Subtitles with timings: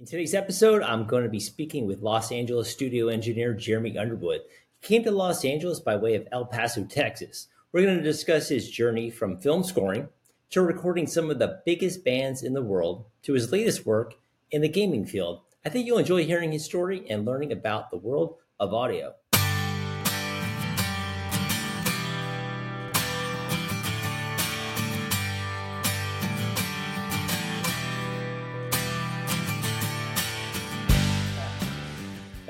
[0.00, 4.42] In today's episode, I'm going to be speaking with Los Angeles studio engineer Jeremy Underwood.
[4.78, 7.48] He came to Los Angeles by way of El Paso, Texas.
[7.72, 10.08] We're going to discuss his journey from film scoring
[10.50, 14.14] to recording some of the biggest bands in the world to his latest work
[14.52, 15.40] in the gaming field.
[15.66, 19.16] I think you'll enjoy hearing his story and learning about the world of audio.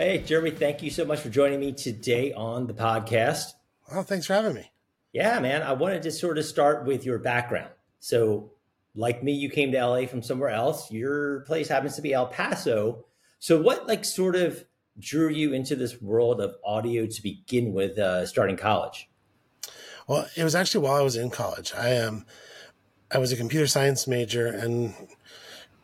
[0.08, 3.52] Hey, Jeremy, thank you so much for joining me today on the podcast.
[3.92, 4.72] Well, thanks for having me.
[5.12, 5.60] Yeah, man.
[5.60, 7.68] I wanted to sort of start with your background.
[8.00, 8.52] So,
[8.94, 10.90] like me, you came to LA from somewhere else.
[10.90, 13.04] Your place happens to be El Paso.
[13.38, 14.64] So, what like sort of
[14.98, 19.10] drew you into this world of audio to begin with, uh, starting college?
[20.06, 21.74] Well, it was actually while I was in college.
[21.74, 22.24] I um,
[23.12, 24.94] I was a computer science major, and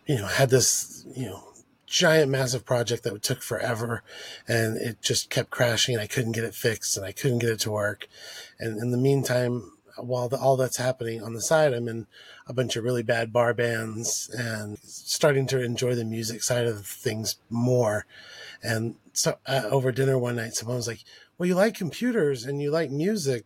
[0.06, 1.53] you know had this you know
[1.94, 4.02] giant massive project that took forever
[4.48, 7.50] and it just kept crashing and I couldn't get it fixed and I couldn't get
[7.50, 8.08] it to work.
[8.58, 12.08] And in the meantime, while the, all that's happening on the side, I'm in
[12.48, 16.84] a bunch of really bad bar bands and starting to enjoy the music side of
[16.84, 18.06] things more.
[18.60, 21.04] And so uh, over dinner one night, someone was like,
[21.38, 23.44] well, you like computers and you like music.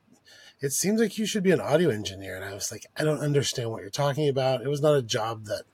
[0.63, 2.35] It seems like you should be an audio engineer.
[2.35, 4.63] And I was like, I don't understand what you're talking about.
[4.63, 5.65] It was not a job that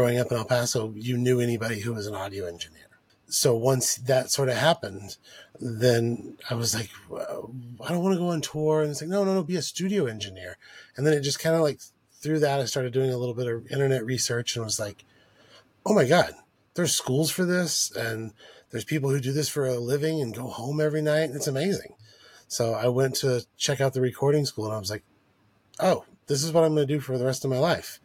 [0.00, 2.88] growing up in El Paso, you knew anybody who was an audio engineer.
[3.26, 5.18] So once that sort of happened,
[5.60, 7.52] then I was like, well,
[7.84, 8.80] I don't want to go on tour.
[8.80, 10.56] And it's like, no, no, no, be a studio engineer.
[10.96, 11.80] And then it just kind of like
[12.14, 15.04] through that, I started doing a little bit of internet research and was like,
[15.84, 16.32] oh my God,
[16.76, 17.94] there's schools for this.
[17.94, 18.32] And
[18.70, 21.24] there's people who do this for a living and go home every night.
[21.24, 21.92] And It's amazing.
[22.48, 25.04] So I went to check out the recording school and I was like,
[25.78, 28.00] oh, this is what I'm going to do for the rest of my life.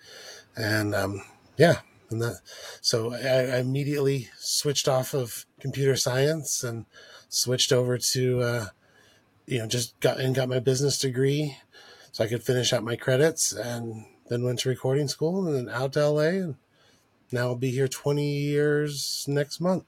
[0.58, 1.22] And um,
[1.58, 2.42] yeah, and that
[2.82, 6.86] so I, I, immediately switched off of computer science and
[7.30, 8.66] switched over to uh,
[9.46, 11.58] you know just got and got my business degree
[12.12, 15.74] so I could finish out my credits and then went to recording school and then
[15.74, 16.56] out to LA and
[17.32, 19.84] now I'll be here 20 years next month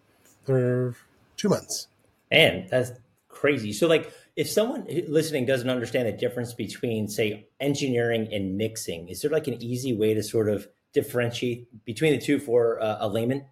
[0.48, 0.96] or
[1.38, 1.88] two months.
[2.32, 2.92] Man, that's
[3.30, 3.72] crazy.
[3.72, 9.22] So like if someone listening doesn't understand the difference between say engineering and mixing, is
[9.22, 10.68] there like an easy way to sort of
[11.02, 13.46] differentiate between the two for uh, a layman?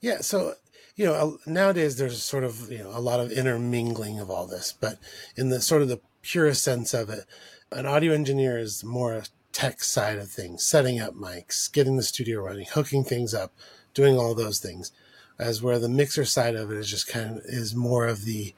[0.00, 0.18] Yeah.
[0.20, 0.54] So,
[0.96, 4.72] you know, nowadays there's sort of, you know, a lot of intermingling of all this,
[4.78, 4.98] but
[5.36, 7.24] in the sort of the purest sense of it,
[7.70, 12.02] an audio engineer is more a tech side of things, setting up mics, getting the
[12.02, 13.52] studio running, hooking things up,
[13.94, 14.92] doing all those things.
[15.38, 18.54] As where the mixer side of it is just kind of is more of the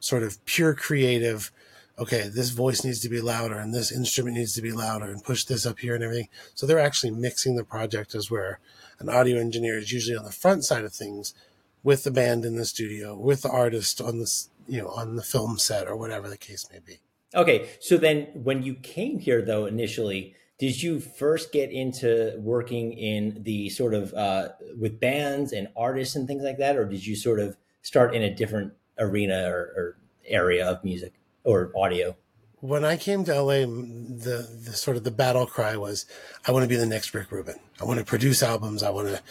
[0.00, 1.52] sort of pure creative
[1.98, 5.24] okay, this voice needs to be louder and this instrument needs to be louder and
[5.24, 6.28] push this up here and everything.
[6.54, 8.60] So they're actually mixing the project as where
[8.98, 11.34] an audio engineer is usually on the front side of things
[11.82, 15.22] with the band in the studio, with the artist on this, you know, on the
[15.22, 16.98] film set or whatever the case may be.
[17.34, 17.68] Okay.
[17.80, 23.42] So then when you came here though, initially, did you first get into working in
[23.42, 24.48] the sort of uh,
[24.78, 28.22] with bands and artists and things like that, or did you sort of start in
[28.22, 31.12] a different arena or, or area of music?
[31.46, 32.16] Or audio?
[32.60, 36.04] When I came to LA, the, the sort of the battle cry was,
[36.46, 37.56] I want to be the next Rick Rubin.
[37.80, 38.82] I want to produce albums.
[38.82, 39.22] I want to,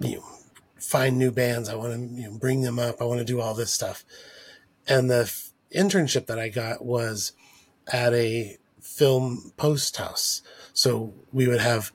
[0.00, 0.24] you know,
[0.78, 1.68] find new bands.
[1.68, 3.00] I want to you know, bring them up.
[3.00, 4.04] I want to do all this stuff.
[4.88, 7.32] And the f- internship that I got was
[7.92, 10.42] at a film post house.
[10.72, 11.92] So we would have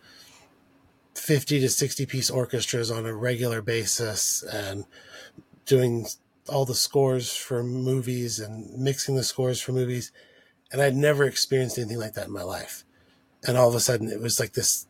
[1.15, 4.85] 50 to 60 piece orchestras on a regular basis and
[5.65, 6.07] doing
[6.49, 10.11] all the scores for movies and mixing the scores for movies.
[10.71, 12.83] And I'd never experienced anything like that in my life.
[13.45, 14.87] And all of a sudden it was like this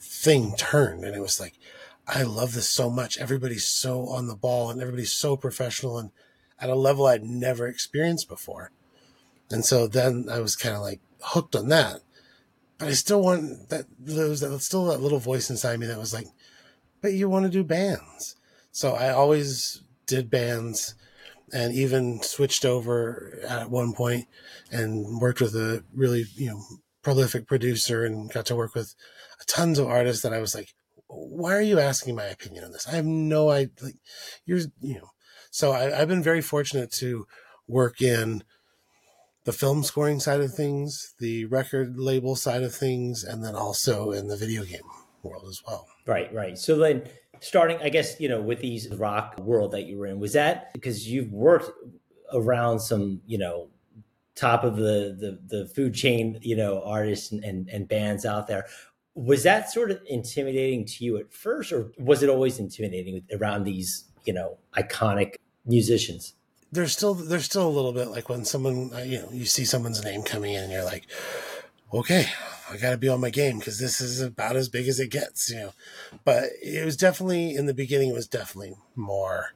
[0.00, 1.54] thing turned and it was like,
[2.06, 3.18] I love this so much.
[3.18, 6.10] Everybody's so on the ball and everybody's so professional and
[6.58, 8.70] at a level I'd never experienced before.
[9.50, 12.00] And so then I was kind of like hooked on that.
[12.78, 15.98] But I still want that, there was that, still that little voice inside me that
[15.98, 16.26] was like,
[17.00, 18.36] but you want to do bands.
[18.72, 20.94] So I always did bands
[21.54, 24.26] and even switched over at one point
[24.70, 26.60] and worked with a really, you know,
[27.02, 28.94] prolific producer and got to work with
[29.46, 30.74] tons of artists that I was like,
[31.08, 32.86] why are you asking my opinion on this?
[32.86, 33.72] I have no idea.
[33.82, 33.96] Like,
[34.44, 35.10] you're, you know,
[35.50, 37.26] so I, I've been very fortunate to
[37.66, 38.44] work in
[39.44, 44.12] the film scoring side of things, the record label side of things, and then also
[44.12, 44.88] in the video game
[45.22, 45.86] world as well.
[46.06, 46.58] Right, right.
[46.58, 47.02] So then
[47.42, 50.72] starting, I guess, you know, with these rock world that you were in, was that
[50.72, 51.70] because you've worked
[52.32, 53.68] around some, you know,
[54.34, 58.46] top of the the, the food chain, you know, artists and, and, and bands out
[58.46, 58.66] there.
[59.14, 63.64] Was that sort of intimidating to you at first, or was it always intimidating around
[63.64, 65.34] these, you know, iconic
[65.66, 66.34] musicians?
[66.70, 69.66] There's still there's still a little bit like when someone uh, you know you see
[69.66, 71.06] someone's name coming in and you're like,
[71.92, 72.26] okay,
[72.72, 75.10] I got to be on my game because this is about as big as it
[75.10, 75.72] gets, you know.
[76.24, 78.10] But it was definitely in the beginning.
[78.10, 79.52] It was definitely more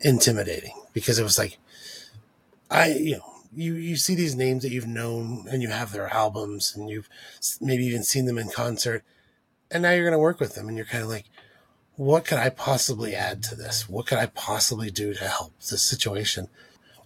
[0.00, 1.58] intimidating because it was like,
[2.70, 6.08] I you know you you see these names that you've known and you have their
[6.08, 7.08] albums and you've
[7.60, 9.04] maybe even seen them in concert,
[9.70, 11.26] and now you're going to work with them and you're kind of like,
[11.96, 13.88] what could I possibly add to this?
[13.88, 16.48] What could I possibly do to help this situation?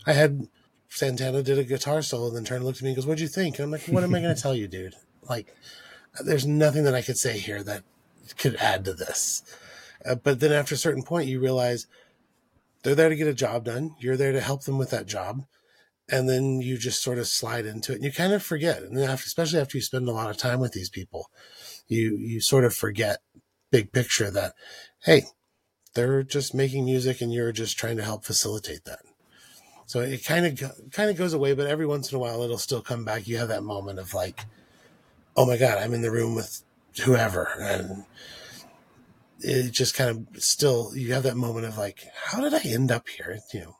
[0.07, 0.49] I had
[0.89, 3.21] Santana did a guitar solo and then turned and looked at me and goes, What'd
[3.21, 3.59] you think?
[3.59, 4.95] And I'm like, What am I going to tell you, dude?
[5.29, 5.55] Like,
[6.25, 7.83] there's nothing that I could say here that
[8.39, 9.43] could add to this.
[10.05, 11.87] Uh, but then after a certain point, you realize
[12.83, 13.95] they're there to get a job done.
[13.99, 15.45] You're there to help them with that job.
[16.09, 18.83] And then you just sort of slide into it and you kind of forget.
[18.83, 21.31] And then after, especially after you spend a lot of time with these people,
[21.89, 23.19] you, you sort of forget
[23.73, 24.55] big picture that,
[25.05, 25.25] hey,
[25.95, 29.01] they're just making music and you're just trying to help facilitate that.
[29.87, 32.59] So it kind of kind of goes away, but every once in a while it'll
[32.59, 33.27] still come back.
[33.27, 34.45] You have that moment of like,
[35.37, 36.63] oh my god, I'm in the room with
[37.05, 38.05] whoever, and
[39.41, 42.91] it just kind of still you have that moment of like, how did I end
[42.91, 43.39] up here?
[43.53, 43.77] You know.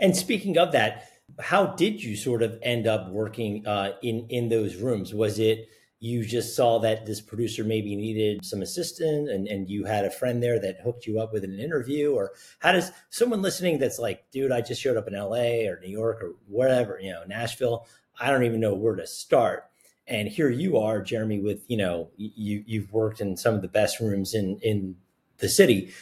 [0.00, 1.08] And speaking of that,
[1.38, 5.14] how did you sort of end up working uh, in in those rooms?
[5.14, 5.68] Was it
[6.00, 10.10] you just saw that this producer maybe needed some assistance and, and you had a
[10.10, 13.98] friend there that hooked you up with an interview or how does someone listening that's
[13.98, 17.22] like dude i just showed up in la or new york or wherever you know
[17.26, 17.86] nashville
[18.18, 19.64] i don't even know where to start
[20.10, 23.68] and here you are jeremy with you know you you've worked in some of the
[23.68, 24.96] best rooms in in
[25.38, 25.92] the city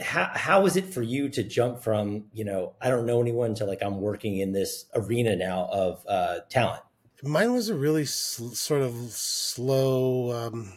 [0.00, 3.54] how how was it for you to jump from you know i don't know anyone
[3.54, 6.82] to like i'm working in this arena now of uh, talent
[7.22, 10.72] mine was a really sl- sort of slow, um,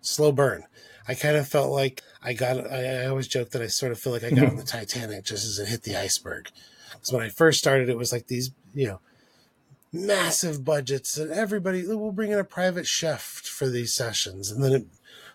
[0.00, 0.64] slow burn.
[1.06, 2.70] I kind of felt like I got.
[2.70, 5.24] I, I always joke that I sort of feel like I got on the Titanic
[5.24, 6.48] just as it hit the iceberg.
[6.92, 9.00] Because when I first started, it was like these, you know,
[9.92, 14.72] massive budgets, and everybody we'll bring in a private chef for these sessions, and then
[14.72, 14.86] it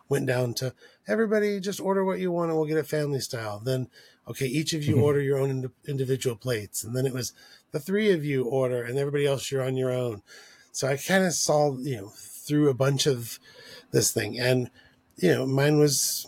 [0.07, 0.73] went down to
[1.07, 3.59] everybody just order what you want and we'll get it family style.
[3.59, 3.87] Then
[4.27, 7.33] okay, each of you order your own ind- individual plates, and then it was
[7.71, 10.21] the three of you order, and everybody else you're on your own.
[10.71, 13.39] So I kind of saw, you know, through a bunch of
[13.91, 14.37] this thing.
[14.37, 14.69] And,
[15.15, 16.27] you know, mine was,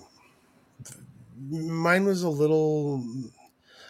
[1.49, 3.03] mine was a little,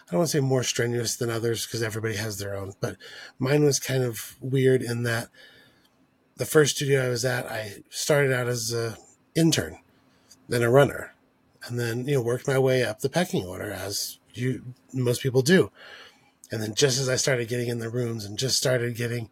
[0.08, 2.96] I don't want to say more strenuous than others because everybody has their own, but
[3.38, 5.28] mine was kind of weird in that
[6.38, 8.96] the first studio I was at, I started out as a
[9.34, 9.78] intern,
[10.48, 11.14] then a runner,
[11.66, 14.62] and then, you know, worked my way up the pecking order as you,
[14.94, 15.70] most people do.
[16.50, 19.28] And then just as I started getting in the rooms and just started getting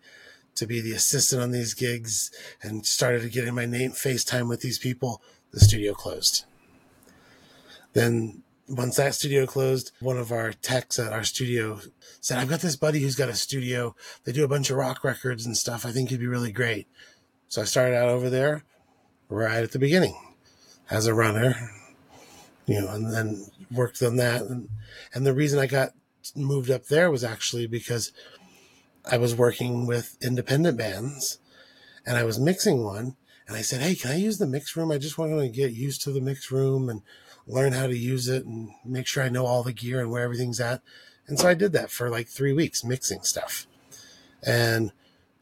[0.56, 2.31] to be the assistant on these gigs
[2.62, 6.44] and started getting my name FaceTime with these people, the studio closed.
[7.94, 11.80] Then once that studio closed, one of our techs at our studio
[12.20, 13.94] said, I've got this buddy who's got a studio.
[14.24, 15.86] They do a bunch of rock records and stuff.
[15.86, 16.88] I think he'd be really great.
[17.48, 18.64] So I started out over there
[19.28, 20.16] right at the beginning
[20.90, 21.54] as a runner,
[22.66, 24.42] you know, and then worked on that.
[24.42, 24.68] And,
[25.14, 25.90] and the reason I got
[26.34, 28.12] moved up there was actually because
[29.08, 31.38] I was working with independent bands
[32.04, 33.16] and I was mixing one.
[33.46, 34.90] And I said, Hey, can I use the mix room?
[34.90, 37.02] I just want to get used to the mix room and
[37.46, 40.22] learn how to use it and make sure I know all the gear and where
[40.22, 40.82] everything's at.
[41.26, 43.66] And so I did that for like three weeks, mixing stuff.
[44.44, 44.92] And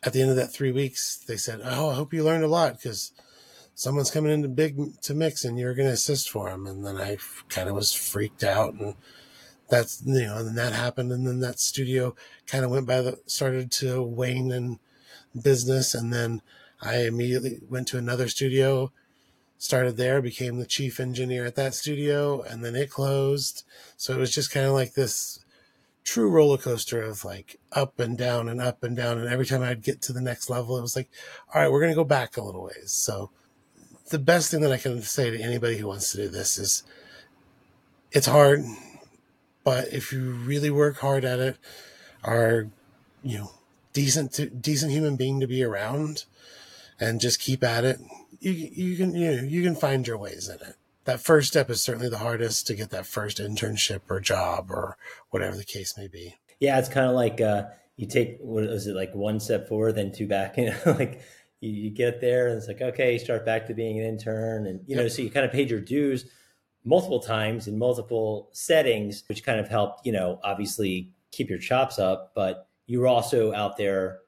[0.02, 2.48] at the end of that three weeks, they said, Oh, I hope you learned a
[2.48, 3.12] lot because
[3.74, 6.66] someone's coming into big to mix and you're going to assist for them.
[6.66, 8.94] And then I kind of was freaked out and
[9.68, 12.14] that's you know, and then that happened, and then that studio
[12.46, 14.78] kind of went by the started to wane in
[15.40, 16.42] business, and then
[16.80, 18.92] I immediately went to another studio,
[19.64, 23.64] started there, became the chief engineer at that studio, and then it closed.
[23.96, 25.40] So it was just kind of like this
[26.04, 29.18] true roller coaster of like up and down and up and down.
[29.18, 31.08] And every time I'd get to the next level, it was like,
[31.52, 32.92] all right, we're going to go back a little ways.
[32.92, 33.30] So
[34.10, 36.82] the best thing that I can say to anybody who wants to do this is
[38.12, 38.64] it's hard.
[39.64, 41.56] But if you really work hard at it,
[42.22, 42.68] are
[43.22, 43.52] you know
[43.94, 46.26] decent to, decent human being to be around,
[47.00, 47.98] and just keep at it,
[48.50, 50.76] you you can you know, you can find your ways in it.
[51.04, 54.96] That first step is certainly the hardest to get that first internship or job or
[55.30, 56.36] whatever the case may be.
[56.60, 57.64] Yeah, it's kind of like uh,
[57.96, 60.56] you take what is it like one step forward, then two back.
[60.58, 61.20] You know, like
[61.60, 64.66] you, you get there, and it's like okay, you start back to being an intern,
[64.66, 65.04] and you yep.
[65.04, 66.26] know, so you kind of paid your dues
[66.84, 71.98] multiple times in multiple settings, which kind of helped, you know, obviously keep your chops
[71.98, 74.20] up, but you were also out there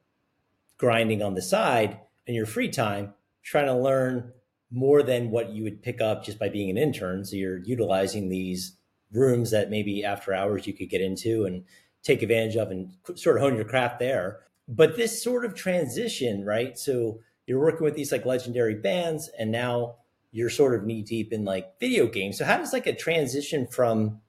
[0.78, 3.12] grinding on the side in your free time,
[3.46, 4.32] trying to learn
[4.72, 7.24] more than what you would pick up just by being an intern.
[7.24, 8.76] So you're utilizing these
[9.12, 11.64] rooms that maybe after hours you could get into and
[12.02, 14.40] take advantage of and sort of hone your craft there.
[14.68, 16.76] But this sort of transition, right?
[16.76, 19.98] So you're working with these like legendary bands and now
[20.32, 22.38] you're sort of knee deep in like video games.
[22.38, 24.20] So how does like a transition from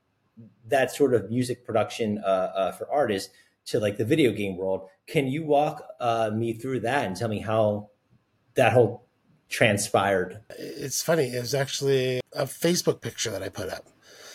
[0.68, 3.34] that sort of music production uh, uh, for artists
[3.66, 4.88] to like the video game world?
[5.08, 7.90] Can you walk uh, me through that and tell me how
[8.54, 9.07] that whole
[9.50, 10.40] transpired?
[10.58, 11.28] It's funny.
[11.28, 13.86] It was actually a Facebook picture that I put up.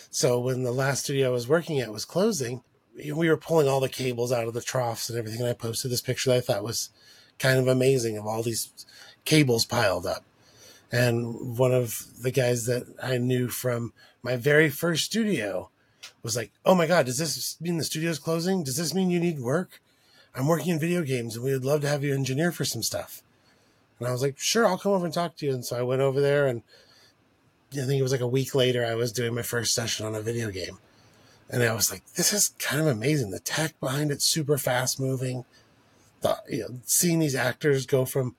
[0.09, 2.61] So when the last studio I was working at was closing,
[2.95, 5.41] we were pulling all the cables out of the troughs and everything.
[5.41, 6.89] And I posted this picture that I thought was
[7.39, 8.85] kind of amazing of all these
[9.25, 10.23] cables piled up.
[10.91, 15.69] And one of the guys that I knew from my very first studio
[16.21, 18.63] was like, Oh my God, does this mean the studio's closing?
[18.63, 19.81] Does this mean you need work?
[20.35, 22.83] I'm working in video games and we would love to have you engineer for some
[22.83, 23.23] stuff.
[24.03, 25.53] And I was like, Sure, I'll come over and talk to you.
[25.53, 26.61] And so I went over there and
[27.71, 30.13] I think it was like a week later, I was doing my first session on
[30.13, 30.77] a video game.
[31.49, 33.31] And I was like, this is kind of amazing.
[33.31, 35.45] The tech behind it's super fast moving.
[36.21, 38.35] The, you know, seeing these actors go from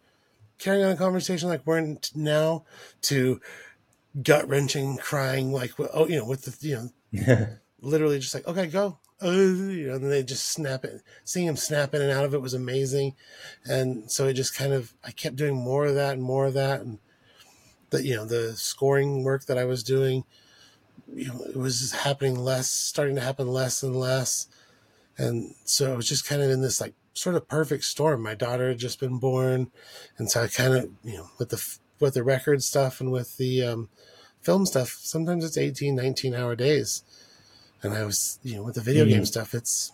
[0.59, 2.65] carrying on a conversation like we're in now
[3.03, 3.41] to
[4.23, 7.47] gut wrenching, crying, like, oh, you know, with the, you know,
[7.81, 8.99] literally just like, okay, go.
[9.23, 11.03] Uh, you know, and they just snap it.
[11.25, 13.15] Seeing him snap in and out of it was amazing.
[13.65, 16.55] And so it just kind of, I kept doing more of that and more of
[16.55, 16.81] that.
[16.81, 16.99] And
[17.91, 20.25] the, you know, the scoring work that I was doing,
[21.13, 24.49] you know, it was happening less, starting to happen less and less.
[25.17, 28.23] And so it was just kind of in this like sort of perfect storm.
[28.23, 29.71] My daughter had just been born,
[30.19, 33.37] and so I kind of you know with the with the record stuff and with
[33.37, 33.89] the um,
[34.43, 37.03] film stuff, sometimes it's 18, 19 hour days.
[37.85, 39.15] And I was you know with the video mm-hmm.
[39.15, 39.93] game stuff, it's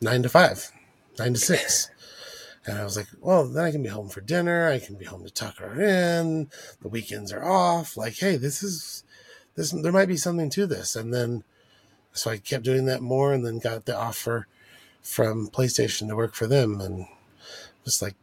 [0.00, 0.70] nine to five,
[1.18, 1.90] nine to six.
[2.66, 4.68] And I was like, well, then I can be home for dinner.
[4.68, 6.50] I can be home to tuck her in.
[6.82, 7.96] The weekends are off.
[7.96, 9.04] Like, hey, this is
[9.54, 9.70] this.
[9.70, 10.94] There might be something to this.
[10.94, 11.44] And then,
[12.12, 14.46] so I kept doing that more, and then got the offer
[15.00, 17.06] from PlayStation to work for them, and
[17.84, 18.16] was like,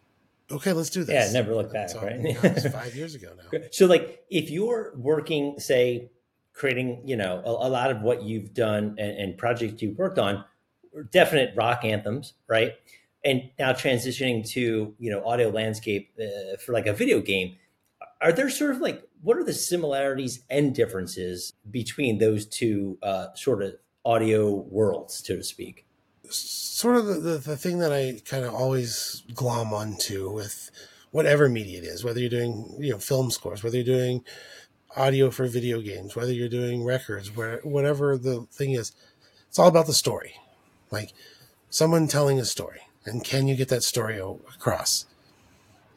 [0.51, 1.33] okay, let's do this.
[1.33, 2.19] Yeah, never look back, so, right?
[2.19, 3.59] you know, five years ago now.
[3.71, 6.09] So, like, if you're working, say,
[6.55, 10.17] creating, you know, a, a lot of what you've done and, and, projects you've worked
[10.17, 10.43] on,
[11.11, 12.73] definite rock anthems, right?
[13.23, 17.55] And now transitioning to, you know, audio landscape uh, for like a video game.
[18.21, 23.27] Are there sort of like what are the similarities and differences between those two uh,
[23.35, 25.85] sort of audio worlds, so to speak?
[26.29, 30.71] sort of the, the, the thing that I kind of always glom onto with
[31.11, 34.23] whatever media it is, whether you're doing, you know, film scores, whether you're doing
[34.95, 38.91] audio for video games, whether you're doing records, where whatever the thing is,
[39.47, 40.35] it's all about the story.
[40.91, 41.11] Like
[41.69, 45.05] someone telling a story, and can you get that story across?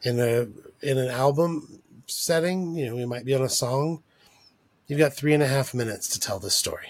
[0.03, 0.47] In a
[0.81, 4.01] in an album setting, you know, you might be on a song.
[4.87, 6.87] You've got three and a half minutes to tell this story,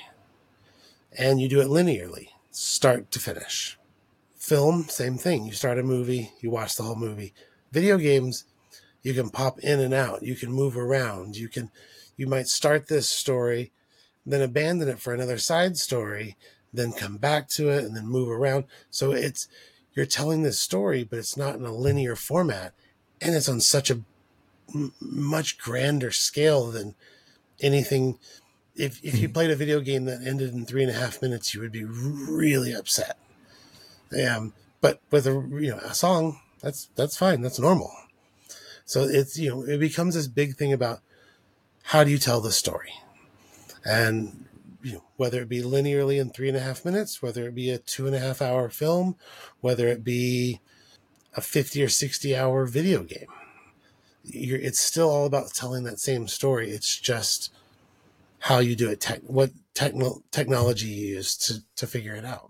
[1.17, 3.77] and you do it linearly start to finish.
[4.35, 5.45] Film, same thing.
[5.45, 7.33] You start a movie, you watch the whole movie.
[7.71, 8.45] Video games,
[9.01, 10.23] you can pop in and out.
[10.23, 11.37] You can move around.
[11.37, 11.71] You can,
[12.17, 13.71] you might start this story,
[14.25, 16.35] then abandon it for another side story,
[16.73, 18.65] then come back to it and then move around.
[18.89, 19.47] So it's,
[19.93, 22.73] you're telling this story, but it's not in a linear format.
[23.21, 24.01] And it's on such a
[24.73, 26.95] m- much grander scale than
[27.61, 28.17] anything
[28.79, 29.33] if if you hmm.
[29.33, 31.83] played a video game that ended in three and a half minutes, you would be
[31.83, 33.17] really upset.
[34.25, 37.41] Um, but with a you know a song, that's that's fine.
[37.41, 37.91] That's normal.
[38.89, 41.01] So it's you know it becomes this big thing about
[41.83, 42.91] how do you tell the story,
[43.85, 44.45] and
[44.81, 47.69] you know whether it be linearly in three and a half minutes, whether it be
[47.69, 49.15] a two and a half hour film,
[49.61, 50.59] whether it be
[51.37, 53.27] a fifty or sixty hour video game.
[54.23, 56.71] You're, it's still all about telling that same story.
[56.71, 57.53] It's just
[58.39, 62.49] how you do it, tech, what techno- technology you use to, to figure it out.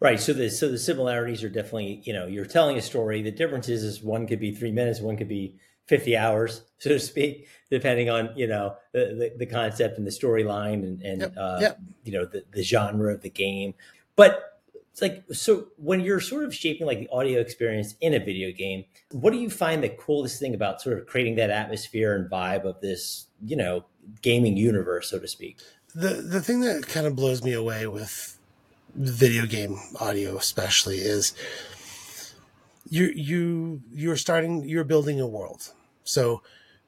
[0.00, 0.18] Right.
[0.18, 3.20] So the so the similarities are definitely you know you're telling a story.
[3.20, 6.90] The difference is is one could be three minutes, one could be fifty hours, so
[6.90, 11.20] to speak, depending on you know the the, the concept and the storyline and and
[11.22, 11.34] yep.
[11.36, 11.80] Uh, yep.
[12.04, 13.74] you know the the genre of the game.
[14.16, 14.60] But
[14.92, 18.52] it's like so when you're sort of shaping like the audio experience in a video
[18.52, 22.30] game, what do you find the coolest thing about sort of creating that atmosphere and
[22.30, 23.84] vibe of this you know
[24.22, 25.58] gaming universe, so to speak.
[25.94, 28.38] The the thing that kind of blows me away with
[28.94, 31.34] video game audio, especially, is
[32.88, 35.72] you you you're starting you're building a world.
[36.04, 36.42] So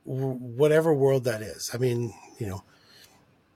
[0.04, 2.62] whatever world that is, I mean, you know,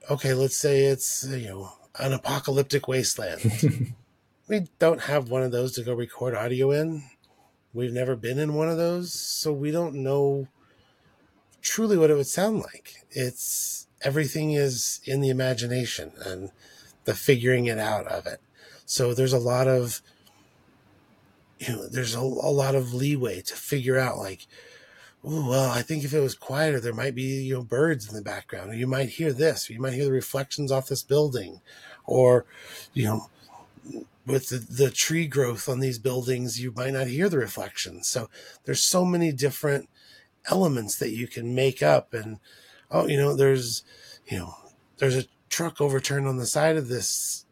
[0.09, 3.93] okay, let's say it's you know an apocalyptic wasteland.
[4.47, 7.03] we don't have one of those to go record audio in.
[7.73, 10.47] We've never been in one of those, so we don't know
[11.61, 13.05] truly what it would sound like.
[13.11, 16.51] It's everything is in the imagination and
[17.05, 18.41] the figuring it out of it.
[18.85, 20.01] So there's a lot of
[21.61, 24.47] you know, there's a, a lot of leeway to figure out like,
[25.23, 28.15] oh well, I think if it was quieter, there might be you know birds in
[28.15, 31.03] the background, or you might hear this, or you might hear the reflections off this
[31.03, 31.61] building,
[32.05, 32.45] or
[32.93, 33.29] you know
[34.25, 38.07] with the, the tree growth on these buildings, you might not hear the reflections.
[38.07, 38.29] So
[38.65, 39.89] there's so many different
[40.49, 42.13] elements that you can make up.
[42.13, 42.39] And,
[42.89, 43.83] oh, you know, there's,
[44.27, 44.55] you know,
[44.97, 47.45] there's a truck overturned on the side of this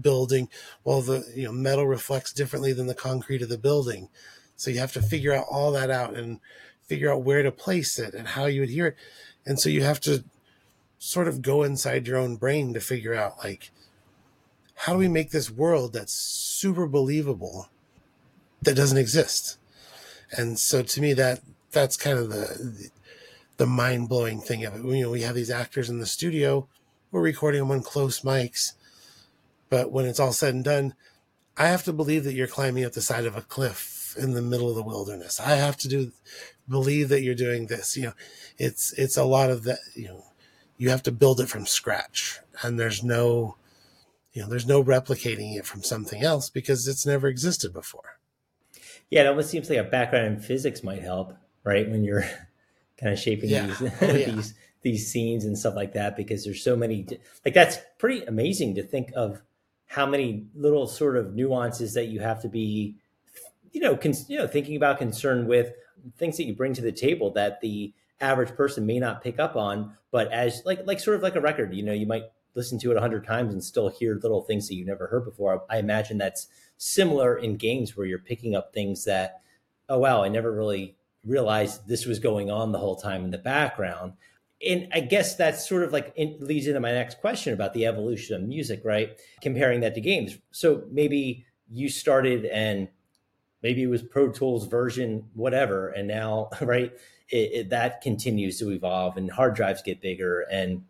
[0.00, 0.48] building.
[0.84, 4.08] Well, the, you know, metal reflects differently than the concrete of the building.
[4.56, 6.40] So you have to figure out all that out and
[6.84, 8.96] figure out where to place it and how you hear it.
[9.44, 10.24] And so you have to
[10.98, 13.70] sort of go inside your own brain to figure out like,
[14.74, 17.68] how do we make this world that's super believable
[18.60, 19.58] that doesn't exist?
[20.30, 22.90] And so to me, that that's kind of the
[23.58, 24.84] the mind blowing thing of it.
[24.84, 26.68] You know, we have these actors in the studio,
[27.10, 28.72] we're recording them on close mics,
[29.72, 30.92] but when it's all said and done,
[31.56, 34.42] I have to believe that you're climbing up the side of a cliff in the
[34.42, 35.40] middle of the wilderness.
[35.40, 36.12] I have to do
[36.68, 37.96] believe that you're doing this.
[37.96, 38.12] You know,
[38.58, 39.78] it's it's a lot of that.
[39.94, 40.24] You know,
[40.76, 43.56] you have to build it from scratch, and there's no
[44.34, 48.18] you know, there's no replicating it from something else because it's never existed before.
[49.08, 51.90] Yeah, it almost seems like a background in physics might help, right?
[51.90, 52.24] When you're
[53.00, 53.68] kind of shaping yeah.
[53.68, 54.30] these oh, yeah.
[54.34, 57.06] these these scenes and stuff like that, because there's so many.
[57.42, 59.40] Like that's pretty amazing to think of
[59.92, 62.96] how many little sort of nuances that you have to be,
[63.72, 65.74] you know, cons- you know, thinking about, concerned with
[66.16, 69.54] things that you bring to the table that the average person may not pick up
[69.54, 72.78] on, but as like like sort of like a record, you know, you might listen
[72.78, 75.62] to it a hundred times and still hear little things that you never heard before.
[75.68, 76.46] I imagine that's
[76.78, 79.42] similar in games where you're picking up things that,
[79.90, 83.36] oh wow, I never really realized this was going on the whole time in the
[83.36, 84.14] background.
[84.68, 87.86] And I guess that's sort of like it leads into my next question about the
[87.86, 89.18] evolution of music, right?
[89.40, 90.38] Comparing that to games.
[90.50, 92.88] So maybe you started and
[93.62, 96.92] maybe it was Pro Tools version whatever, and now right
[97.32, 100.84] it, it, that continues to evolve and hard drives get bigger and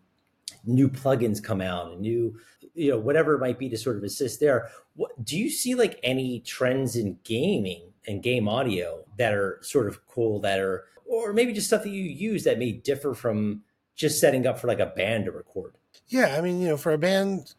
[0.64, 2.38] new plugins come out and new
[2.74, 5.74] you know whatever it might be to sort of assist there what, do you see
[5.74, 10.84] like any trends in gaming and game audio that are sort of cool that are
[11.04, 13.62] or maybe just stuff that you use that may differ from
[13.94, 15.74] just setting up for like a band to record
[16.08, 17.54] yeah i mean you know for a band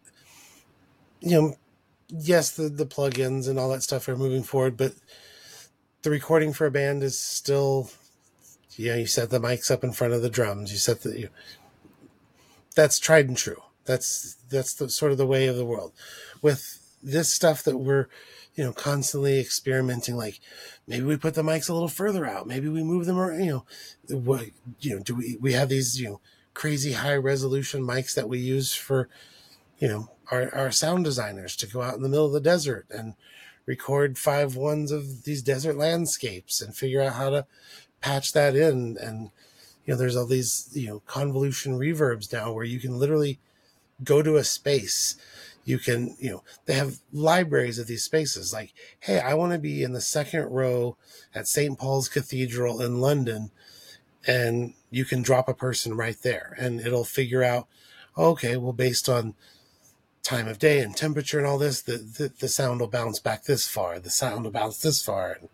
[1.22, 1.56] you know
[2.10, 4.94] yes the the plugins and all that stuff are moving forward but
[6.02, 7.90] the recording for a band is still
[8.76, 11.20] you know you set the mics up in front of the drums you set the
[11.20, 11.30] you,
[12.76, 13.62] that's tried and true.
[13.86, 15.94] That's that's the sort of the way of the world.
[16.42, 18.08] With this stuff that we're,
[18.56, 20.40] you know, constantly experimenting, like
[20.88, 23.52] maybe we put the mics a little further out, maybe we move them around, you
[23.52, 24.46] know, what
[24.80, 26.22] you know, do we we have these, you know,
[26.54, 29.10] crazy high resolution mics that we use for,
[29.80, 32.86] you know, our, our sound designers to go out in the middle of the desert
[32.90, 33.16] and
[33.66, 37.46] record five ones of these desert landscapes and figure out how to
[38.02, 39.32] patch that in and
[39.86, 43.40] you know, there's all these, you know, convolution reverbs now where you can literally
[44.04, 45.18] go to a space.
[45.66, 48.52] You can, you know, they have libraries of these spaces.
[48.52, 50.98] Like, hey, I want to be in the second row
[51.34, 51.78] at St.
[51.78, 53.52] Paul's Cathedral in London.
[54.26, 57.68] And you can drop a person right there and it'll figure out,
[58.18, 59.36] okay, well, based on
[60.22, 63.44] time of day and temperature and all this, the, the, the sound will bounce back
[63.44, 65.34] this far, the sound will bounce this far.
[65.34, 65.50] And,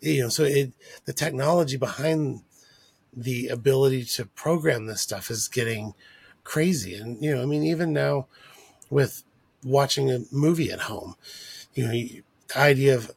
[0.00, 0.72] you know, so it,
[1.04, 2.42] the technology behind
[3.12, 5.94] the ability to program this stuff is getting
[6.44, 6.94] crazy.
[6.94, 8.26] And, you know, I mean, even now
[8.90, 9.24] with
[9.66, 11.16] watching a movie at home,
[11.74, 12.22] you know, the
[12.54, 13.10] idea of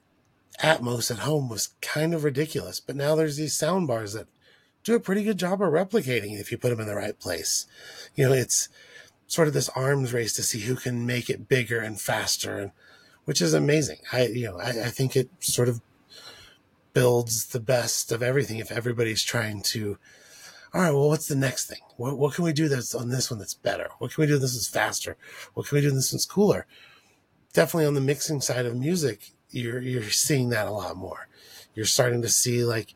[0.62, 2.80] Atmos at home was kind of ridiculous.
[2.80, 4.28] But now there's these sound bars that
[4.84, 7.68] do a pretty good job of replicating if you put them in the right place.
[8.16, 8.70] You know, it's
[9.28, 12.72] sort of this arms race to see who can make it bigger and faster and
[13.26, 14.00] which is amazing.
[14.12, 15.82] I, you know, I, I think it sort of
[16.94, 20.00] builds the best of everything if everybody's trying to
[20.74, 21.80] all right well what's the next thing?
[21.98, 23.90] What, what can we do that's on this one that's better?
[24.00, 25.18] What can we do this is faster?
[25.54, 26.66] What can we do this one's cooler?
[27.54, 31.28] Definitely on the mixing side of music you're you're seeing that a lot more.
[31.74, 32.94] You're starting to see like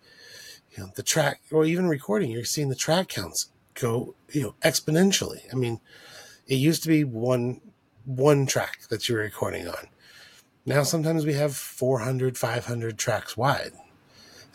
[0.72, 4.56] you know the track or even recording you're seeing the track counts go you know
[4.62, 5.42] exponentially.
[5.52, 5.80] I mean
[6.48, 7.62] it used to be one
[8.06, 9.88] one track that you were recording on.
[10.66, 13.74] Now sometimes we have 400 500 tracks wide.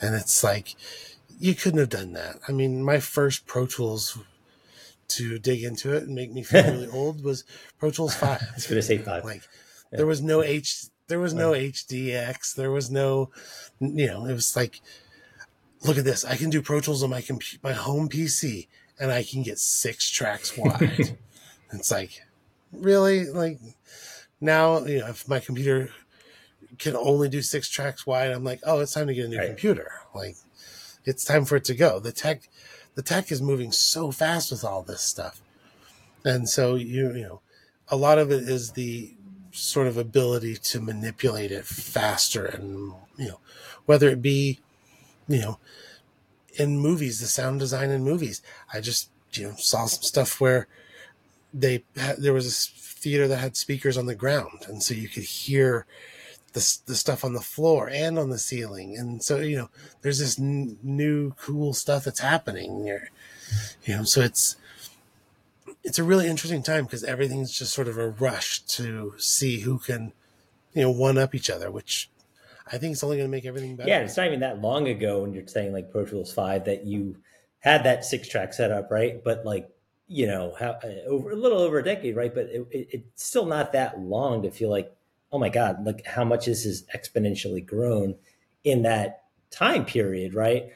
[0.01, 0.77] And it's like,
[1.39, 2.37] you couldn't have done that.
[2.49, 4.19] I mean, my first Pro Tools
[5.09, 7.45] to dig into it and make me feel really old was
[7.79, 8.43] Pro Tools 5.
[8.51, 9.25] I was going to say 5.
[9.25, 9.43] Like,
[9.91, 9.99] yeah.
[9.99, 13.31] there was no H, there was no HDX, there was no,
[13.81, 14.81] you know, it was like,
[15.85, 16.25] look at this.
[16.25, 18.67] I can do Pro Tools on my comp- my home PC
[18.99, 21.17] and I can get six tracks wide.
[21.73, 22.23] it's like,
[22.73, 23.31] really?
[23.31, 23.59] Like
[24.41, 25.91] now, you know, if my computer
[26.79, 29.39] can only do six tracks wide, I'm like, oh, it's time to get a new
[29.39, 29.49] right.
[29.49, 29.93] computer.
[30.15, 30.37] Like
[31.09, 31.99] it's time for it to go.
[31.99, 32.49] The tech
[32.95, 35.41] the tech is moving so fast with all this stuff.
[36.25, 37.41] And so you you know,
[37.89, 39.15] a lot of it is the
[39.51, 43.41] sort of ability to manipulate it faster and you know,
[43.87, 44.61] whether it be,
[45.27, 45.59] you know,
[46.59, 48.43] in movies, the sound design in movies.
[48.73, 50.67] I just you know saw some stuff where
[51.55, 51.85] they
[52.19, 55.87] there was a theater that had speakers on the ground, and so you could hear
[56.53, 59.71] the the stuff on the floor and on the ceiling, and so you know
[60.03, 63.11] there's this n- new cool stuff that's happening here.
[63.85, 64.57] You know, so it's
[65.85, 69.79] it's a really interesting time because everything's just sort of a rush to see who
[69.79, 70.13] can
[70.75, 72.11] you know one up each other, which
[72.71, 73.89] I think it's only going to make everything better.
[73.89, 76.85] Yeah, it's not even that long ago when you're saying like Pro Tools Five that
[76.85, 77.17] you
[77.61, 79.23] had that six track setup, right?
[79.23, 79.71] But like
[80.09, 82.35] you know, how, uh, over a little over a decade, right?
[82.35, 84.91] But it, it, it's still not that long to feel like,
[85.33, 88.15] oh my god, look how much this has exponentially grown
[88.65, 90.71] in that time period, right?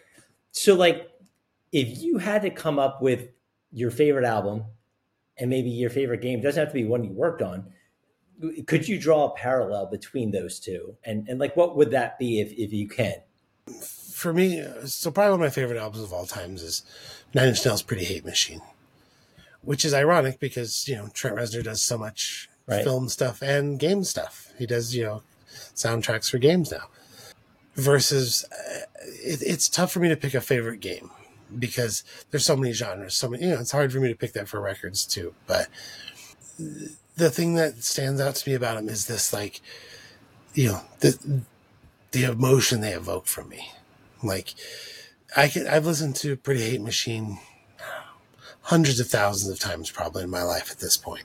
[0.50, 1.10] So like,
[1.72, 3.28] if you had to come up with
[3.72, 4.64] your favorite album
[5.38, 7.72] and maybe your favorite game, doesn't have to be one you worked on
[8.66, 12.40] could you draw a parallel between those two and and like what would that be
[12.40, 13.14] if if you can
[13.80, 16.82] for me so probably one of my favorite albums of all times is
[17.34, 18.60] nine inch nails pretty hate machine
[19.62, 22.84] which is ironic because you know trent reznor does so much right.
[22.84, 24.52] film stuff and game stuff.
[24.58, 25.22] He does you know
[25.74, 26.88] soundtracks for games now.
[27.74, 28.80] Versus uh,
[29.22, 31.10] it, it's tough for me to pick a favorite game
[31.58, 34.32] because there's so many genres so many you know it's hard for me to pick
[34.32, 35.68] that for records too but
[37.16, 39.60] the thing that stands out to me about him is this like
[40.54, 41.42] you know the
[42.12, 43.70] the emotion they evoke from me.
[44.22, 44.54] Like
[45.36, 47.38] i can i've listened to pretty hate machine
[48.62, 51.24] hundreds of thousands of times probably in my life at this point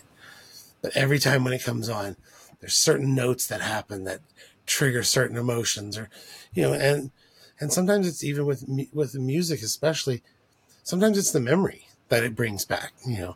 [0.88, 2.16] but every time when it comes on
[2.60, 4.22] there's certain notes that happen that
[4.66, 6.10] trigger certain emotions or
[6.54, 7.12] you know and
[7.60, 10.24] and sometimes it's even with with music especially
[10.84, 13.36] sometimes it's the memory that it brings back you know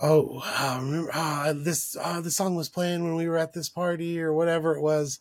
[0.00, 4.18] oh, uh, remember uh, this the song was playing when we were at this party
[4.18, 5.20] or whatever it was.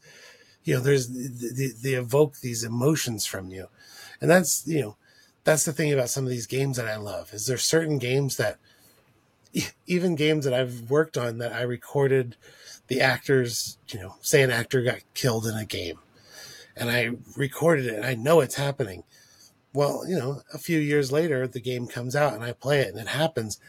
[0.63, 3.67] You know, there's they, they evoke these emotions from you,
[4.21, 4.95] and that's you know
[5.43, 8.37] that's the thing about some of these games that I love is there certain games
[8.37, 8.57] that
[9.87, 12.35] even games that I've worked on that I recorded
[12.87, 15.99] the actors, you know, say an actor got killed in a game
[16.75, 19.03] and I recorded it and I know it's happening.
[19.73, 22.89] Well, you know, a few years later, the game comes out and I play it
[22.89, 23.59] and it happens.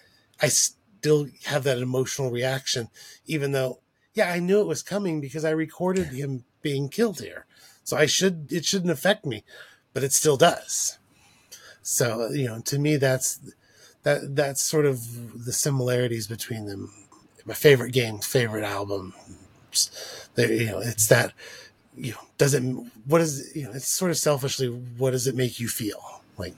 [0.41, 2.89] I still have that emotional reaction,
[3.27, 3.81] even though,
[4.15, 7.47] yeah, I knew it was coming because I recorded him being killed here.
[7.85, 9.45] So I should, it shouldn't affect me,
[9.93, 10.99] but it still does.
[11.83, 13.41] So, you know, to me, that's,
[14.03, 16.93] that, that's sort of the similarities between them.
[17.45, 19.15] My favorite game, favorite album.
[20.37, 21.33] You know, it's that,
[21.97, 22.63] you know, does it,
[23.07, 26.23] what is, you know, it's sort of selfishly, what does it make you feel?
[26.37, 26.55] Like,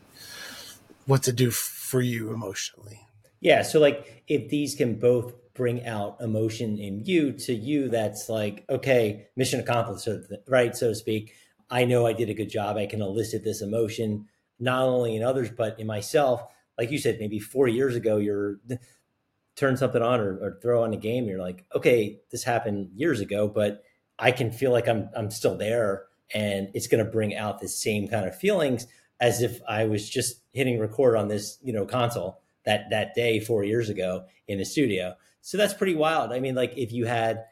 [1.07, 3.01] what's it do for you emotionally?
[3.41, 3.63] Yeah.
[3.63, 8.65] So like if these can both bring out emotion in you to you, that's like,
[8.71, 10.09] okay, mission accomplished,
[10.49, 10.75] right?
[10.77, 11.35] So to speak.
[11.71, 12.77] I know I did a good job.
[12.77, 14.29] I can elicit this emotion,
[14.61, 16.45] not only in others, but in myself.
[16.83, 18.59] Like you said, maybe four years ago, you're
[19.57, 21.27] turn something on or, or throw on a game.
[21.27, 23.85] You're like, okay, this happened years ago, but
[24.19, 27.69] I can feel like I'm, I'm still there and it's going to bring out the
[27.69, 28.89] same kind of feelings
[29.21, 33.39] as if I was just hitting record on this, you know, console that that day
[33.39, 35.15] four years ago in the studio.
[35.43, 36.33] So that's pretty wild.
[36.33, 37.45] I mean, like if you had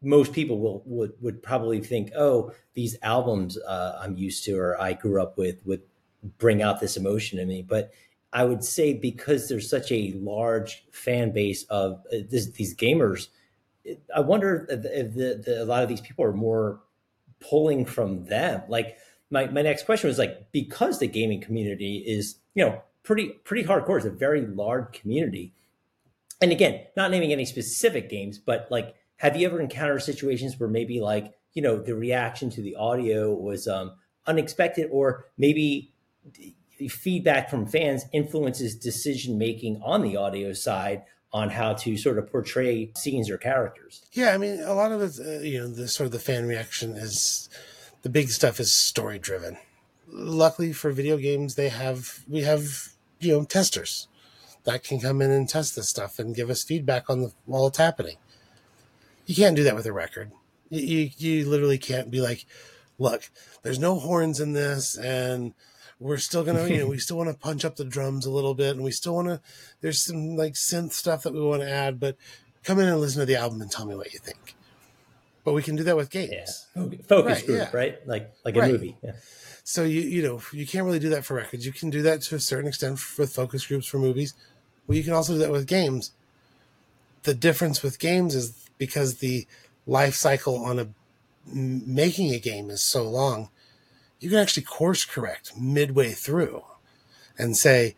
[0.00, 4.80] most people will would would probably think, oh, these albums uh, I'm used to or
[4.80, 5.82] I grew up with would
[6.38, 7.62] bring out this emotion in me.
[7.62, 7.92] But
[8.32, 13.28] I would say because there's such a large fan base of uh, this, these gamers,
[14.14, 16.80] I wonder if, the, the, a lot of these people are more
[17.40, 18.62] pulling from them.
[18.68, 18.98] Like
[19.30, 23.66] my my next question was like because the gaming community is you know pretty pretty
[23.66, 23.96] hardcore.
[23.96, 25.54] It's a very large community.
[26.40, 30.68] And again, not naming any specific games, but like, have you ever encountered situations where
[30.68, 33.92] maybe like you know the reaction to the audio was um,
[34.26, 35.92] unexpected, or maybe
[36.86, 42.30] feedback from fans influences decision making on the audio side on how to sort of
[42.30, 44.02] portray scenes or characters.
[44.12, 46.46] Yeah, I mean, a lot of it, uh, you know, the sort of the fan
[46.46, 47.48] reaction is
[48.02, 49.58] the big stuff is story driven.
[50.06, 54.08] Luckily for video games, they have we have you know, testers
[54.64, 57.66] that can come in and test this stuff and give us feedback on the while
[57.66, 58.16] it's happening.
[59.26, 60.30] You can't do that with a record.
[60.70, 62.46] You, you, you literally can't be like,
[62.98, 63.30] look,
[63.62, 65.54] there's no horns in this, and
[66.00, 68.54] we're still gonna you know we still want to punch up the drums a little
[68.54, 69.40] bit and we still want to
[69.80, 72.16] there's some like synth stuff that we want to add but
[72.64, 74.54] come in and listen to the album and tell me what you think
[75.44, 76.82] but we can do that with games yeah.
[77.08, 77.70] focus Right, group yeah.
[77.72, 78.70] right like like Right.
[78.70, 79.12] a movie yeah.
[79.64, 82.22] so you you know you can't really do that for records you can do that
[82.22, 84.34] to a certain extent with focus groups for movies
[84.86, 86.12] well you can also do that with games
[87.24, 89.46] the difference with games is because the
[89.86, 90.88] life cycle on a
[91.52, 93.48] making a game is so long
[94.20, 96.64] you can actually course correct midway through
[97.38, 97.94] and say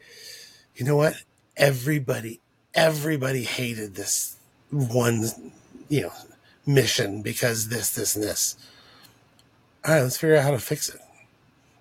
[0.74, 1.14] you know what?
[1.56, 2.40] Everybody
[2.74, 4.36] everybody hated this
[4.70, 5.24] one
[5.88, 6.12] you know
[6.66, 8.56] mission because this this and this.
[9.84, 11.00] All right let's figure out how to fix it.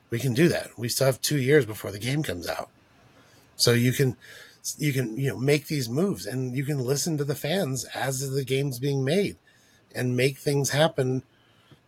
[0.10, 0.78] We can do that.
[0.78, 2.69] We still have two years before the game comes out.
[3.56, 4.17] So you can
[4.78, 8.30] you can you know make these moves and you can listen to the fans as
[8.30, 9.38] the game's being made
[9.93, 11.23] and make things happen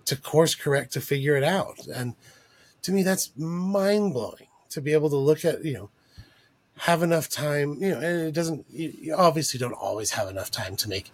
[0.06, 1.86] to course correct to figure it out.
[1.88, 2.16] And
[2.82, 5.90] to me that's mind blowing to be able to look at you know
[6.78, 10.76] have enough time you know and it doesn't you, obviously don't always have enough time
[10.76, 11.12] to make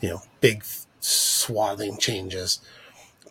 [0.00, 0.64] you know big
[1.00, 2.60] swathing changes.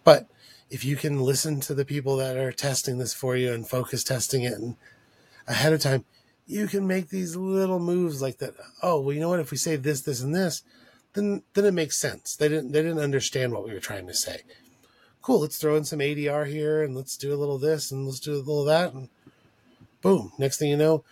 [0.04, 0.28] But
[0.70, 4.04] if you can listen to the people that are testing this for you and focus
[4.04, 4.76] testing it and
[5.48, 6.06] ahead of time
[6.48, 9.39] you can make these little moves like that oh well you know what?
[9.39, 10.63] If we say this this and this
[11.13, 12.36] then then it makes sense.
[12.36, 14.41] They didn't they didn't understand what we were trying to say
[15.22, 18.20] cool let's throw in some adr here and let's do a little this and let's
[18.20, 19.10] do a little that and
[20.02, 21.04] boom next thing you know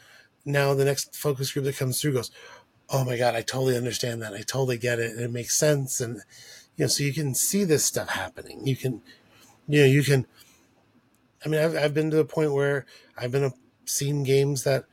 [0.46, 2.32] now the next focus group that comes through goes
[2.90, 4.34] oh my god i totally understand that.
[4.34, 6.22] I totally get it and it makes sense and
[6.76, 8.66] you know so you can see this stuff happening.
[8.66, 9.02] You can
[9.70, 10.26] you know you can
[11.46, 12.86] i mean i've, I've been to the point where
[13.18, 13.54] i've been a,
[13.86, 14.86] seen games that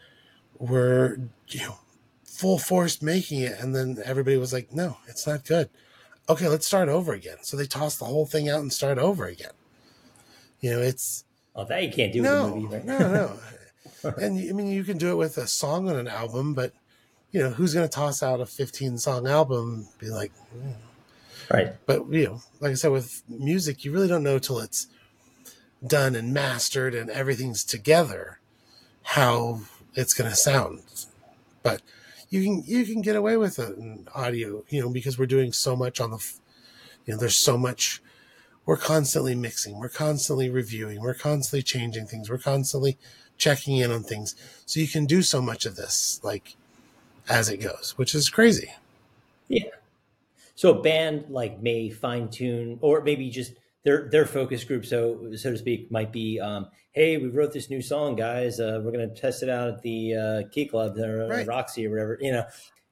[0.59, 1.79] were you know
[2.25, 5.71] full force making it and then everybody was like no it's not good
[6.29, 7.39] okay let's start over again.
[7.43, 9.53] So they toss the whole thing out and start over again.
[10.61, 12.85] You know it's oh that you can't do with no a movie right?
[12.85, 13.39] no no.
[14.19, 16.73] And i mean you can do it with a song on an album but
[17.33, 20.73] you know who's going to toss out a 15 song album and be like hmm.
[21.53, 21.75] right.
[21.87, 24.87] But you know like i said with music you really don't know till it's
[25.85, 28.41] done and mastered and everything's together
[29.03, 29.61] how
[29.95, 30.83] it's going to sound.
[31.63, 31.83] But
[32.31, 35.53] you can you can get away with it in audio you know because we're doing
[35.53, 36.35] so much on the
[37.05, 38.03] you know there's so much
[38.65, 42.99] we're constantly mixing we're constantly reviewing we're constantly changing things we're constantly
[43.39, 44.35] checking in on things
[44.65, 46.57] so you can do so much of this like
[47.29, 48.73] as it goes which is crazy
[49.49, 49.71] Yeah.
[50.55, 53.53] So a band like may fine tune, or maybe just
[53.87, 57.71] their their focus group, so so to speak, might be, um, hey, we wrote this
[57.71, 58.59] new song, guys.
[58.59, 61.47] Uh, we're gonna test it out at the uh, Key Club or uh, Right.
[61.47, 62.19] Roxy or whatever.
[62.21, 62.45] You know,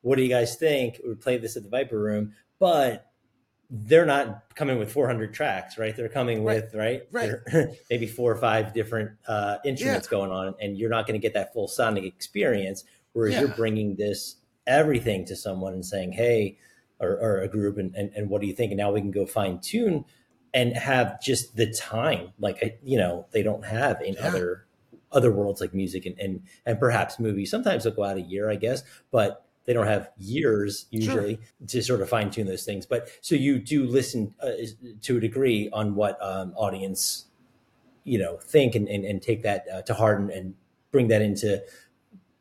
[0.03, 1.01] what do you guys think?
[1.05, 3.11] We play this at the Viper Room, but
[3.71, 5.97] they're not coming with 400 tracks, right?
[5.97, 6.63] They're coming Right.
[6.63, 7.33] with right, Right.
[7.91, 11.35] Maybe four or five different uh, instruments going on, and you're not going to get
[11.35, 12.85] that full sonic experience.
[13.15, 13.41] Whereas Yeah.
[13.41, 14.37] you're bringing this
[14.69, 16.57] everything to someone and saying, "Hey,"
[17.01, 18.71] or, or a group, and, and and what do you think?
[18.71, 20.05] And now we can go fine tune
[20.55, 24.29] and have just the time, like you know, they don't have in Yeah.
[24.29, 24.67] other
[25.13, 27.51] other worlds like music and, and and perhaps movies.
[27.51, 31.83] Sometimes they'll go out a year, I guess, but they don't have years usually to
[31.83, 32.85] sort of fine tune those things.
[32.87, 34.51] But so you do listen uh,
[35.03, 37.27] to a degree on what um, audience
[38.05, 40.55] you know think and, and, and take that uh, to heart and, and
[40.93, 41.63] bring that into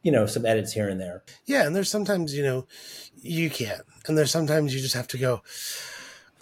[0.01, 1.23] you know some edits here and there.
[1.45, 2.67] Yeah, and there's sometimes you know
[3.21, 5.41] you can't, and there's sometimes you just have to go.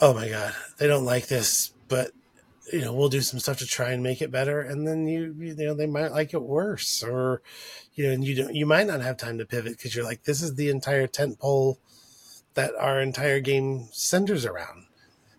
[0.01, 2.11] Oh my god, they don't like this, but
[2.73, 5.35] you know we'll do some stuff to try and make it better, and then you
[5.37, 7.43] you know they might like it worse, or
[7.93, 10.23] you know and you don't you might not have time to pivot because you're like
[10.23, 11.79] this is the entire tent pole
[12.55, 14.85] that our entire game centers around.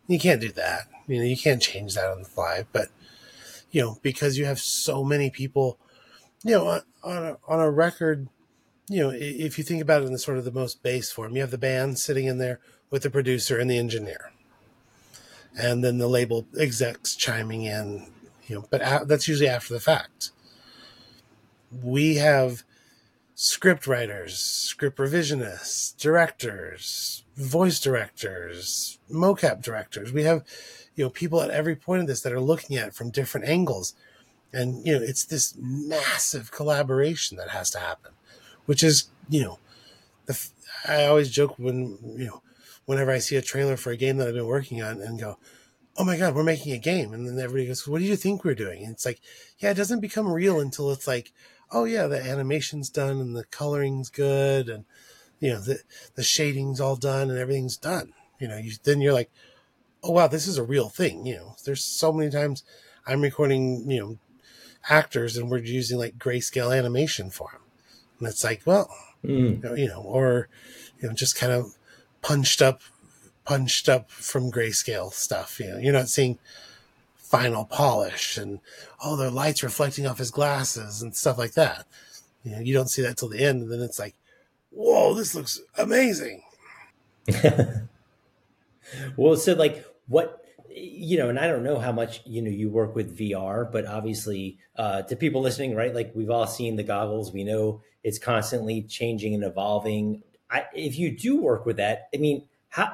[0.07, 0.87] You can't do that.
[1.09, 2.88] You know you can't change that on the fly, but
[3.72, 5.79] you know because you have so many people,
[6.44, 8.29] you know on on a, on a record
[8.88, 11.35] you know, if you think about it in the sort of the most base form,
[11.35, 14.32] you have the band sitting in there with the producer and the engineer,
[15.59, 18.07] and then the label execs chiming in.
[18.47, 20.31] You know, but a- that's usually after the fact.
[21.83, 22.65] We have
[23.35, 30.12] script writers, script revisionists, directors, voice directors, mocap directors.
[30.12, 30.45] We have,
[30.95, 33.47] you know, people at every point of this that are looking at it from different
[33.47, 33.95] angles.
[34.53, 38.12] And, you know, it's this massive collaboration that has to happen
[38.67, 39.59] which is you know
[40.27, 40.49] the
[40.87, 42.43] I always joke when you know
[42.87, 45.38] whenever I see a trailer for a game that I've been working on and go
[45.99, 48.45] oh my god we're making a game and then everybody goes what do you think
[48.45, 49.21] we're doing and it's like
[49.59, 51.33] yeah it doesn't become real until it's like
[51.71, 54.85] oh yeah the animation's done and the coloring's good and
[55.38, 55.81] you know the
[56.14, 59.31] the shading's all done and everything's done you know you then you're like
[60.03, 62.64] oh wow this is a real thing you know there's so many times
[63.07, 64.18] I'm recording you know
[64.88, 67.61] actors and we're using like grayscale animation for them.
[68.18, 68.88] And it's like, well,
[69.25, 69.79] mm.
[69.79, 70.49] you know, or,
[71.01, 71.77] you know, just kind of
[72.23, 72.81] punched up,
[73.45, 75.61] punched up from grayscale stuff.
[75.61, 76.39] You know, you're not seeing
[77.17, 78.61] final polish and,
[79.05, 81.87] oh, the lights reflecting off his glasses and stuff like that.
[82.45, 83.63] You know, you don't see that till the end.
[83.63, 84.15] And then it's like,
[84.71, 86.43] whoa, this looks amazing.
[89.17, 90.39] well, so like what
[90.75, 93.87] you know, and I don't know how much you know you work with VR, but
[93.87, 95.95] obviously, uh, to people listening, right?
[95.95, 97.33] Like we've all seen the goggles.
[97.33, 100.23] We know it's constantly changing and evolving.
[100.53, 102.93] I, if you do work with that, I mean, how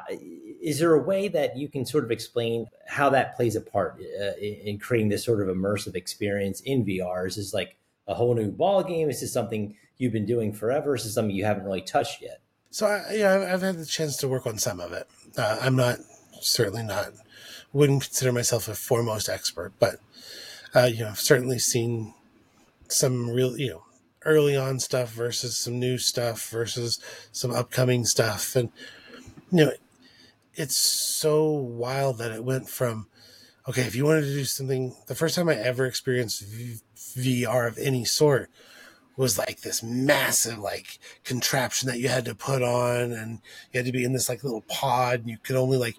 [0.60, 4.00] is there a way that you can sort of explain how that plays a part
[4.20, 7.26] uh, in creating this sort of immersive experience in VR?
[7.26, 9.10] Is this like a whole new ball game?
[9.10, 10.94] Is this something you've been doing forever?
[10.94, 12.40] Is this something you haven't really touched yet?
[12.70, 15.08] So I, yeah, I've had the chance to work on some of it.
[15.36, 15.98] Uh, I'm not
[16.40, 17.12] certainly not
[17.72, 19.96] wouldn't consider myself a foremost expert, but
[20.74, 22.14] uh, you know, I've certainly seen
[22.88, 23.84] some real, you know,
[24.24, 27.00] early on stuff versus some new stuff versus
[27.32, 28.70] some upcoming stuff, and
[29.50, 29.72] you know,
[30.54, 33.06] it's so wild that it went from
[33.68, 37.68] okay, if you wanted to do something, the first time I ever experienced v- VR
[37.68, 38.50] of any sort
[39.16, 43.40] was like this massive like contraption that you had to put on and
[43.72, 45.96] you had to be in this like little pod and you could only like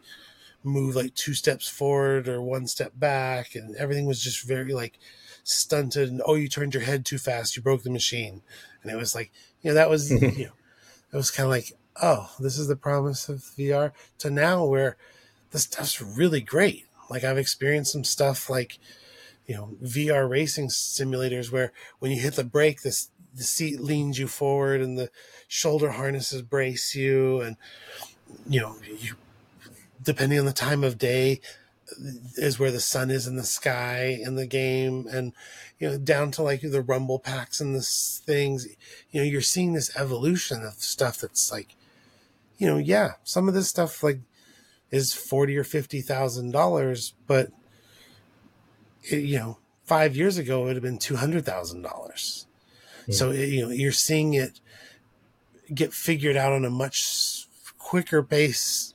[0.63, 4.97] move like two steps forward or one step back and everything was just very like
[5.43, 7.56] stunted and oh you turned your head too fast.
[7.56, 8.41] You broke the machine.
[8.82, 10.54] And it was like you know that was you know
[11.12, 14.95] it was kind of like oh this is the promise of vr to now where
[15.52, 16.86] the stuff's really great.
[17.10, 18.80] Like i've experienced some stuff like
[19.47, 24.19] you know vr racing simulators where when you hit the brake this the seat leans
[24.19, 25.10] you forward and the
[25.47, 27.58] shoulder harnesses brace you and
[28.47, 29.15] you know you
[30.04, 31.39] depending on the time of day
[32.36, 35.34] is where the sun is in the sky in the game and
[35.80, 38.67] you know down to like the rumble packs and this things
[39.12, 41.75] you know you're seeing this evolution of stuff that's like
[42.58, 44.19] you know yeah some of this stuff like
[44.91, 47.49] is 40 or 50 thousand dollars but
[49.04, 52.45] it, you know five years ago it would have been two hundred thousand dollars
[53.06, 53.12] hmm.
[53.12, 54.60] so it, you know you're seeing it
[55.73, 57.47] get figured out on a much
[57.78, 58.93] quicker base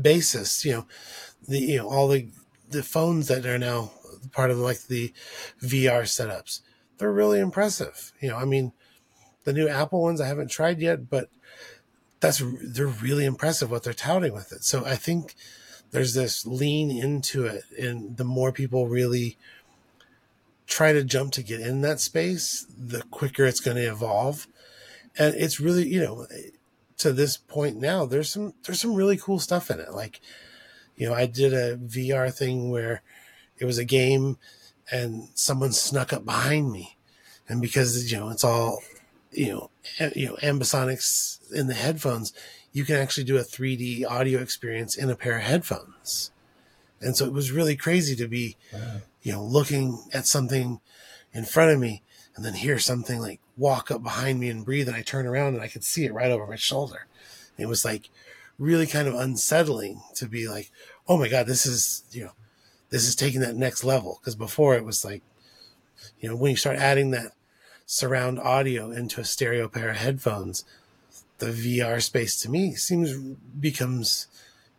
[0.00, 0.64] basis.
[0.64, 0.86] You know,
[1.48, 2.28] the you know all the
[2.70, 3.92] the phones that are now
[4.32, 5.12] part of like the
[5.62, 6.60] VR setups,
[6.98, 8.12] they're really impressive.
[8.20, 8.72] You know, I mean,
[9.44, 11.28] the new Apple ones I haven't tried yet, but
[12.20, 14.64] that's they're really impressive what they're touting with it.
[14.64, 15.34] So I think
[15.90, 19.36] there's this lean into it, and the more people really
[20.66, 24.48] try to jump to get in that space, the quicker it's going to evolve.
[25.18, 26.26] And it's really, you know,
[26.98, 29.92] to this point now, there's some there's some really cool stuff in it.
[29.92, 30.20] Like,
[30.96, 33.02] you know, I did a VR thing where
[33.58, 34.38] it was a game
[34.90, 36.96] and someone snuck up behind me.
[37.48, 38.80] And because you know, it's all
[39.32, 39.70] you know,
[40.14, 42.32] you know, ambisonics in the headphones,
[42.72, 46.30] you can actually do a 3D audio experience in a pair of headphones.
[47.00, 49.02] And so it was really crazy to be, wow.
[49.22, 50.80] you know, looking at something
[51.32, 52.02] in front of me
[52.34, 54.88] and then hear something like walk up behind me and breathe.
[54.88, 57.06] And I turn around and I could see it right over my shoulder.
[57.58, 58.08] It was like
[58.58, 60.70] really kind of unsettling to be like,
[61.08, 62.32] oh my God, this is, you know,
[62.90, 64.20] this is taking that next level.
[64.24, 65.22] Cause before it was like,
[66.20, 67.32] you know, when you start adding that
[67.84, 70.64] surround audio into a stereo pair of headphones,
[71.38, 73.12] the VR space to me seems
[73.60, 74.26] becomes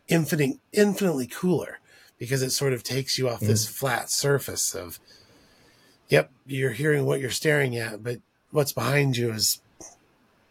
[0.07, 1.79] infinite, infinitely cooler
[2.17, 3.47] because it sort of takes you off mm.
[3.47, 4.99] this flat surface of,
[6.09, 8.19] yep, you're hearing what you're staring at, but
[8.51, 9.61] what's behind you is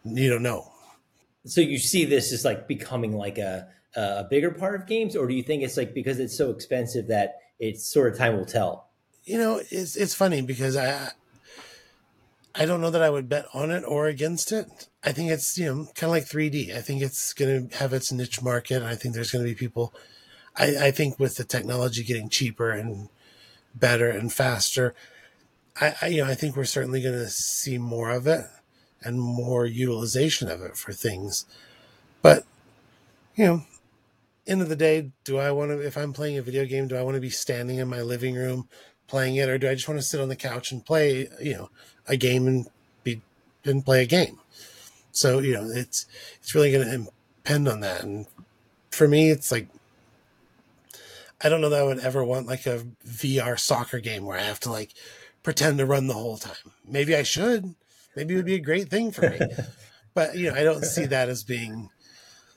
[0.04, 0.72] you don't know.
[1.46, 5.26] So you see this as like becoming like a a bigger part of games, or
[5.26, 8.44] do you think it's like because it's so expensive that it's sort of time will
[8.44, 8.90] tell?
[9.24, 11.10] You know, it's it's funny because I
[12.54, 14.88] I don't know that I would bet on it or against it.
[15.02, 16.74] I think it's you know kind of like 3D.
[16.76, 19.54] I think it's going to have its niche market, I think there's going to be
[19.54, 19.94] people.
[20.56, 23.08] I, I think with the technology getting cheaper and
[23.74, 24.94] better and faster,
[25.80, 28.46] I, I you know I think we're certainly going to see more of it
[29.06, 31.46] and more utilization of it for things.
[32.22, 32.44] But
[33.36, 33.62] you know,
[34.46, 35.80] end of the day, do I want to?
[35.80, 38.34] If I'm playing a video game, do I want to be standing in my living
[38.34, 38.68] room
[39.06, 41.54] playing it, or do I just want to sit on the couch and play you
[41.54, 41.70] know
[42.08, 42.66] a game and
[43.04, 43.20] be
[43.64, 44.40] and play a game?
[45.12, 46.06] So you know, it's
[46.40, 47.10] it's really going to
[47.42, 48.02] depend on that.
[48.02, 48.26] And
[48.90, 49.68] for me, it's like
[51.42, 54.42] I don't know that I would ever want like a VR soccer game where I
[54.42, 54.92] have to like
[55.42, 56.72] pretend to run the whole time.
[56.86, 57.74] Maybe I should.
[58.16, 59.38] Maybe it would be a great thing for me.
[60.14, 61.90] but you know, I don't see that as being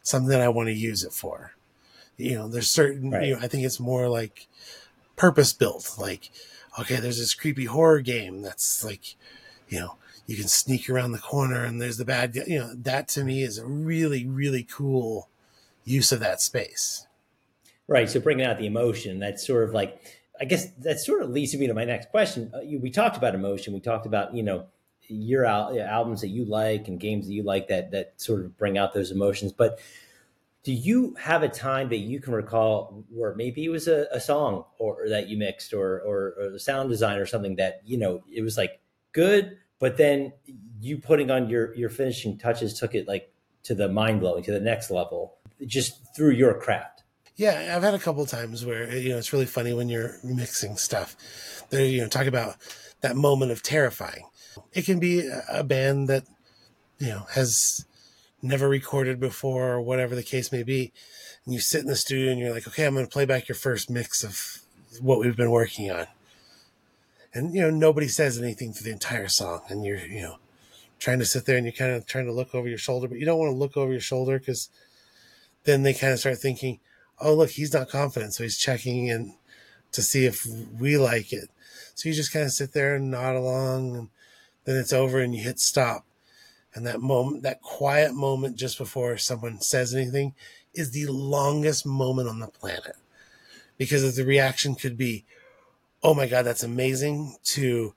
[0.01, 1.53] something that I want to use it for.
[2.18, 3.28] You know, there's certain right.
[3.28, 4.47] you know, I think it's more like
[5.16, 5.95] purpose built.
[5.97, 6.32] Like,
[6.80, 9.16] okay, there's this creepy horror game that's like,
[9.68, 9.95] you know,
[10.26, 12.43] you can sneak around the corner and there's the bad guy.
[12.47, 15.30] You know, that to me is a really, really cool
[15.84, 17.07] use of that space.
[17.88, 18.10] Right.
[18.10, 19.99] So bringing out the emotion, that's sort of like,
[20.39, 22.51] I guess that sort of leads me to my next question.
[22.53, 23.74] Uh, we talked about emotion.
[23.74, 24.68] We talked about, you know,
[25.10, 28.57] your al- albums that you like and games that you like that that sort of
[28.57, 29.51] bring out those emotions.
[29.51, 29.80] But
[30.64, 34.20] do you have a time that you can recall where maybe it was a, a
[34.20, 37.97] song or, or, that you mixed or, or or sound design or something that you
[37.97, 38.80] know it was like
[39.12, 40.34] good, but then
[40.80, 43.34] you putting on your your finishing touches took it like
[43.64, 45.36] to the mind blowing to the next level
[45.66, 47.03] just through your craft.
[47.36, 50.76] Yeah, I've had a couple times where you know it's really funny when you're mixing
[50.76, 51.16] stuff.
[51.70, 52.57] They you know talk about
[53.01, 54.26] that moment of terrifying.
[54.74, 56.24] It can be a band that
[56.99, 57.86] you know has
[58.41, 60.91] never recorded before or whatever the case may be,
[61.45, 63.47] and you sit in the studio and you're like, okay, I'm going to play back
[63.47, 64.62] your first mix of
[65.01, 66.07] what we've been working on,
[67.34, 70.38] and you know nobody says anything for the entire song, and you're you know
[70.99, 73.18] trying to sit there and you're kind of trying to look over your shoulder, but
[73.18, 74.70] you don't want to look over your shoulder because
[75.64, 76.80] then they kind of start thinking,
[77.20, 78.34] oh, look, he's not confident.
[78.34, 79.36] So he's checking in
[79.91, 80.45] to see if
[80.78, 81.49] we like it.
[81.95, 84.10] So you just kind of sit there and nod along and
[84.70, 86.06] then it's over and you hit stop.
[86.76, 90.36] And that moment, that quiet moment just before someone says anything
[90.74, 92.96] is the longest moment on the planet
[93.78, 95.26] because the reaction could be,
[96.04, 97.96] oh my God, that's amazing to,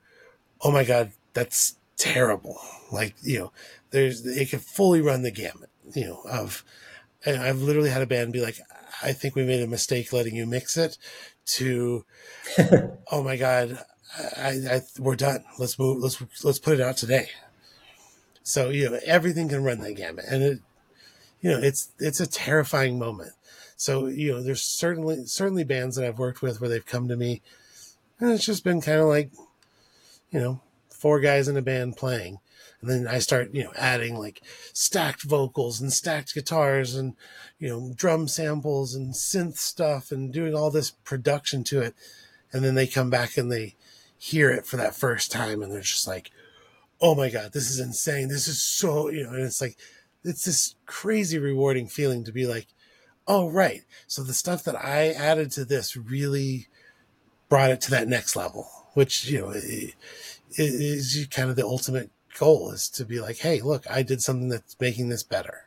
[0.63, 2.59] oh my God, that's terrible.
[2.91, 3.53] Like, you know,
[3.91, 6.65] there's, it can fully run the gamut, you know, of,
[7.27, 8.59] and I've literally had a band be like,
[9.03, 10.97] I think we made a mistake letting you mix it
[11.45, 12.05] to,
[13.13, 13.85] oh my God,
[14.19, 15.45] I, I, we're done.
[15.59, 16.03] Let's move.
[16.03, 17.29] Let's, let's put it out today.
[18.43, 20.59] So, you know, everything can run that gamut and it,
[21.41, 23.33] you know, it's, it's a terrifying moment.
[23.77, 27.17] So, you know, there's certainly, certainly bands that I've worked with where they've come to
[27.17, 27.41] me
[28.19, 29.31] and it's just been kind of like,
[30.31, 30.61] you know,
[30.91, 32.39] four guys in a band playing
[32.83, 34.43] and then I start, you know, adding like
[34.73, 37.15] stacked vocals and stacked guitars and,
[37.59, 41.95] you know, drum samples and synth stuff and doing all this production to it.
[42.53, 43.77] And then they come back and they
[44.23, 46.31] hear it for that first time and they're just like,
[47.01, 48.29] oh my God, this is insane.
[48.29, 49.77] This is so, you know, and it's like,
[50.23, 52.69] it's this crazy rewarding feeling to be like,
[53.27, 53.83] oh, right.
[54.07, 56.69] So the stuff that I added to this really
[57.49, 59.53] brought it to that next level, which, you know,
[60.57, 64.51] is kind of the ultimate goal is to be like, hey, look, I did something
[64.51, 65.67] that's making this better.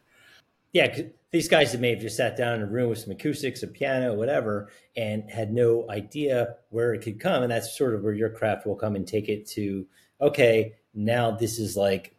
[0.71, 0.97] Yeah,
[1.35, 3.67] these guys that may have just sat down in a room with some acoustics, a
[3.67, 7.43] piano, whatever, and had no idea where it could come.
[7.43, 9.85] And that's sort of where your craft will come and take it to,
[10.21, 12.15] okay, now this is like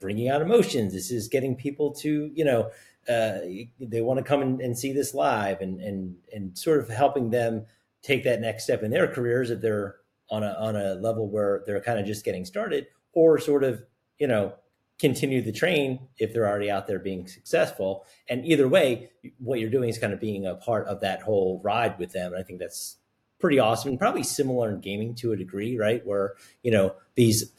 [0.00, 0.92] bringing out emotions.
[0.92, 2.70] This is getting people to, you know,
[3.08, 3.38] uh,
[3.80, 7.30] they want to come and, and see this live and, and, and sort of helping
[7.30, 7.64] them
[8.02, 9.96] take that next step in their careers if they're
[10.30, 13.82] on a, on a level where they're kind of just getting started or sort of,
[14.18, 14.52] you know,
[14.98, 18.06] continue the train if they're already out there being successful.
[18.28, 21.60] And either way, what you're doing is kind of being a part of that whole
[21.62, 22.32] ride with them.
[22.32, 22.96] And I think that's
[23.38, 26.04] pretty awesome and probably similar in gaming to a degree, right?
[26.06, 27.52] Where, you know, these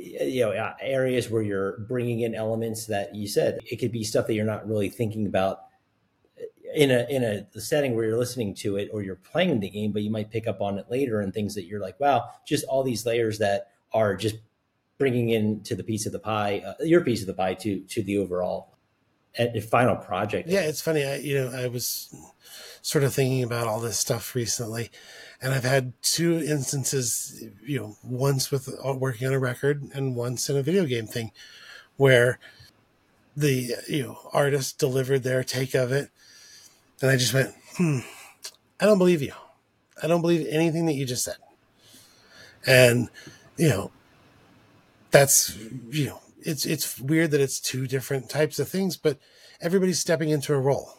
[0.00, 4.26] you know areas where you're bringing in elements that you said it could be stuff
[4.26, 5.64] that you're not really thinking about
[6.74, 9.92] in a in a setting where you're listening to it or you're playing the game
[9.92, 12.64] but you might pick up on it later and things that you're like wow just
[12.66, 14.36] all these layers that are just
[15.00, 17.80] bringing in to the piece of the pie, uh, your piece of the pie to
[17.80, 18.76] to the overall
[19.36, 20.48] uh, final project.
[20.48, 21.04] Yeah, it's funny.
[21.04, 22.14] I you know I was
[22.82, 24.90] sort of thinking about all this stuff recently,
[25.42, 27.42] and I've had two instances.
[27.64, 31.06] You know, once with uh, working on a record, and once in a video game
[31.06, 31.32] thing,
[31.96, 32.38] where
[33.36, 36.10] the you know artist delivered their take of it,
[37.00, 38.00] and I just went, hmm,
[38.78, 39.32] I don't believe you.
[40.02, 41.36] I don't believe anything that you just said.
[42.66, 43.08] And
[43.56, 43.90] you know,
[45.10, 45.56] that's
[45.90, 49.18] you know it's it's weird that it's two different types of things but
[49.60, 50.94] everybody's stepping into a role.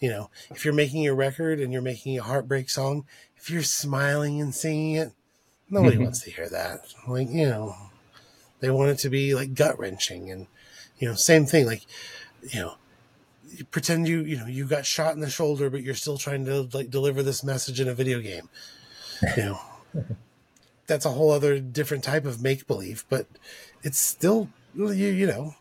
[0.00, 3.06] You know if you're making a record and you're making a heartbreak song
[3.36, 5.12] if you're smiling and singing it
[5.68, 6.04] nobody mm-hmm.
[6.04, 6.80] wants to hear that.
[7.06, 7.74] Like you know
[8.60, 10.46] they want it to be like gut wrenching and
[10.98, 11.82] you know same thing like
[12.42, 12.74] you know
[13.48, 16.44] you pretend you you know you got shot in the shoulder but you're still trying
[16.44, 18.48] to like deliver this message in a video game.
[19.36, 19.60] You know
[20.86, 23.26] that's a whole other different type of make believe, but
[23.82, 25.54] it's still you you know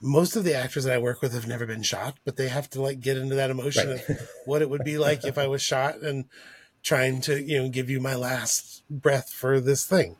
[0.00, 2.70] most of the actors that I work with have never been shot, but they have
[2.70, 4.08] to like get into that emotion right.
[4.08, 6.24] of what it would be like if I was shot and
[6.82, 10.16] trying to you know give you my last breath for this thing.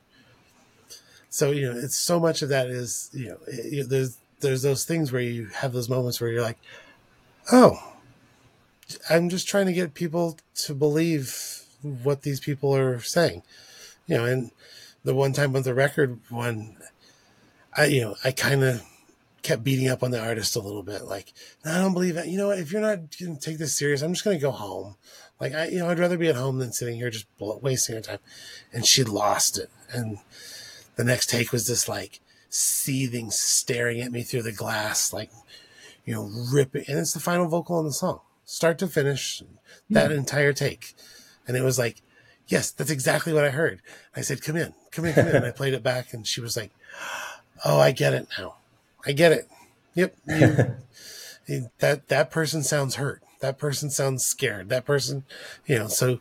[1.30, 4.84] So you know, it's so much of that is you know it, there's there's those
[4.84, 6.58] things where you have those moments where you're like,
[7.52, 7.78] oh,
[9.08, 13.42] I'm just trying to get people to believe what these people are saying.
[14.10, 14.50] You know, and
[15.04, 16.76] the one time with the record one,
[17.76, 18.82] I you know I kind of
[19.42, 21.32] kept beating up on the artist a little bit, like
[21.64, 22.26] I don't believe it.
[22.26, 22.50] You know?
[22.50, 24.96] If you're not going to take this serious, I'm just going to go home.
[25.40, 28.02] Like I, you know, I'd rather be at home than sitting here just wasting our
[28.02, 28.18] time.
[28.72, 29.70] And she lost it.
[29.92, 30.18] And
[30.96, 35.30] the next take was this like seething, staring at me through the glass, like
[36.04, 36.84] you know, ripping.
[36.88, 39.40] And it's the final vocal on the song, start to finish,
[39.88, 40.96] that entire take.
[41.46, 42.02] And it was like,
[42.50, 43.80] yes, that's exactly what I heard.
[44.14, 45.36] I said, come in, come in, come in.
[45.36, 46.72] and I played it back, and she was like,
[47.64, 48.56] oh, I get it now.
[49.06, 49.48] I get it.
[49.94, 50.16] Yep.
[51.46, 53.24] You, that that person sounds hurt.
[53.40, 54.68] That person sounds scared.
[54.68, 55.24] That person,
[55.66, 56.20] you know, so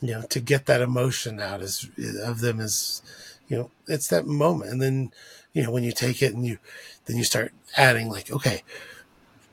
[0.00, 1.88] you know, to get that emotion out is
[2.24, 3.02] of them is,
[3.48, 4.70] you know, it's that moment.
[4.70, 5.12] And then,
[5.52, 6.58] you know, when you take it and you
[7.06, 8.62] then you start adding like, okay,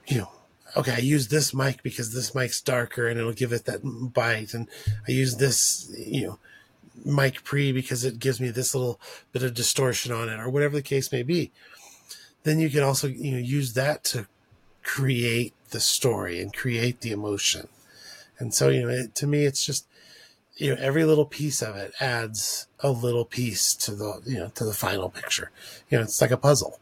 [0.06, 0.30] you know,
[0.76, 4.54] okay, I use this mic because this mic's darker and it'll give it that bite.
[4.54, 4.68] And
[5.08, 6.40] I use this, you know,
[7.06, 9.00] mic pre because it gives me this little
[9.32, 11.52] bit of distortion on it or whatever the case may be
[12.44, 14.28] then you can also you know use that to
[14.84, 17.68] create the story and create the emotion
[18.40, 19.86] and so you know it, to me it's just
[20.56, 24.48] you know every little piece of it adds a little piece to the you know
[24.50, 25.52] to the final picture
[25.90, 26.80] you know it's like a puzzle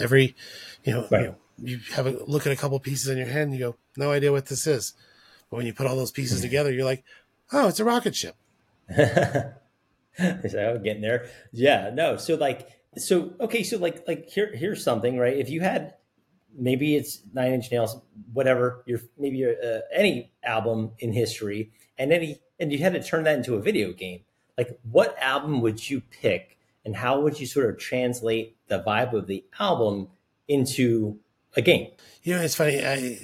[0.00, 0.36] every
[0.84, 1.22] you know, right.
[1.22, 3.58] you, know you have a look at a couple pieces in your hand and you
[3.58, 4.94] go no idea what this is
[5.50, 7.04] but when you put all those pieces together you're like
[7.52, 8.36] oh it's a rocket ship
[8.96, 9.54] so
[10.82, 15.36] getting there yeah no so like so okay, so like like here here's something right.
[15.36, 15.94] If you had
[16.56, 18.00] maybe it's Nine Inch Nails,
[18.32, 23.24] whatever your maybe uh, any album in history, and any and you had to turn
[23.24, 24.20] that into a video game.
[24.56, 29.12] Like, what album would you pick, and how would you sort of translate the vibe
[29.12, 30.08] of the album
[30.48, 31.18] into
[31.62, 31.88] game?
[32.22, 32.84] You know, it's funny.
[32.84, 33.18] I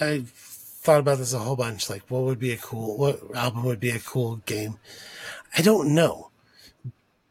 [0.00, 1.88] I thought about this a whole bunch.
[1.88, 4.78] Like, what would be a cool what album would be a cool game?
[5.56, 6.32] I don't know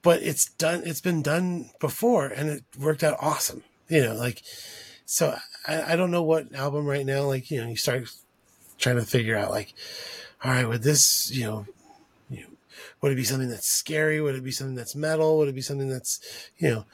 [0.01, 4.41] but it's done it's been done before and it worked out awesome you know like
[5.05, 5.35] so
[5.67, 8.05] I, I don't know what album right now like you know you start
[8.77, 9.73] trying to figure out like
[10.43, 11.65] all right would this you know
[13.01, 15.61] would it be something that's scary would it be something that's metal would it be
[15.61, 16.85] something that's you know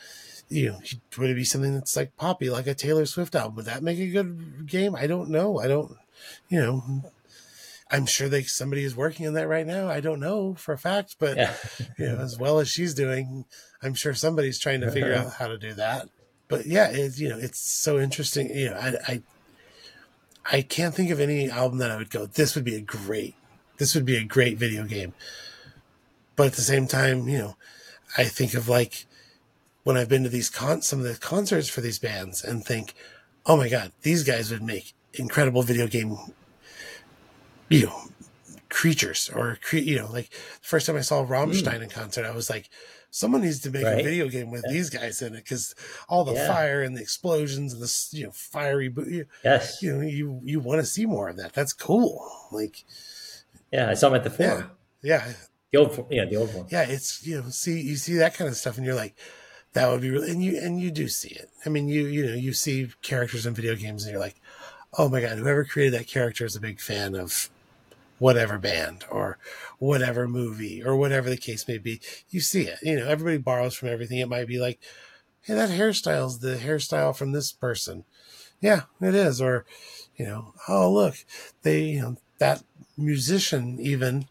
[0.49, 0.79] you know
[1.17, 3.99] would it be something that's like poppy like a taylor swift album would that make
[3.99, 5.95] a good game i don't know i don't
[6.49, 7.03] you know
[7.89, 9.87] I'm sure they somebody is working on that right now.
[9.87, 11.53] I don't know for a fact, but yeah.
[11.97, 13.45] you know, as well as she's doing,
[13.81, 16.09] I'm sure somebody's trying to figure out how to do that.
[16.47, 18.49] But yeah, it's you know, it's so interesting.
[18.49, 19.21] You know, I, I
[20.51, 22.25] I can't think of any album that I would go.
[22.25, 23.35] This would be a great.
[23.77, 25.13] This would be a great video game.
[26.35, 27.57] But at the same time, you know,
[28.17, 29.05] I think of like
[29.87, 32.93] when I've been to these con some of the concerts for these bands and think,
[33.45, 36.17] oh my god, these guys would make incredible video game
[37.69, 38.01] you know,
[38.67, 41.83] creatures or cre- you know, like the first time I saw Rammstein mm.
[41.83, 42.69] in concert, I was like,
[43.11, 44.01] someone needs to make right?
[44.01, 44.73] a video game with yeah.
[44.73, 45.73] these guys in it because
[46.09, 46.53] all the yeah.
[46.53, 50.59] fire and the explosions and the you know fiery you, yes you know you you
[50.59, 52.83] want to see more of that that's cool like
[53.71, 54.69] yeah I saw them at the forum
[55.01, 55.33] yeah, yeah.
[55.71, 58.49] the old yeah the old one yeah it's you know see you see that kind
[58.49, 59.15] of stuff and you're like
[59.77, 62.25] that would be really and you and you do see it I mean you you
[62.25, 64.39] know you see characters in video games and you're like
[64.97, 67.49] oh my god whoever created that character is a big fan of
[68.19, 69.37] whatever band or
[69.79, 72.01] whatever movie or whatever the case may be.
[72.29, 72.79] You see it.
[72.81, 74.19] You know, everybody borrows from everything.
[74.19, 74.79] It might be like,
[75.41, 78.05] hey, that hairstyle's the hairstyle from this person.
[78.59, 79.41] Yeah, it is.
[79.41, 79.65] Or,
[80.15, 81.15] you know, oh look,
[81.61, 82.63] they you know, that
[82.97, 84.27] musician even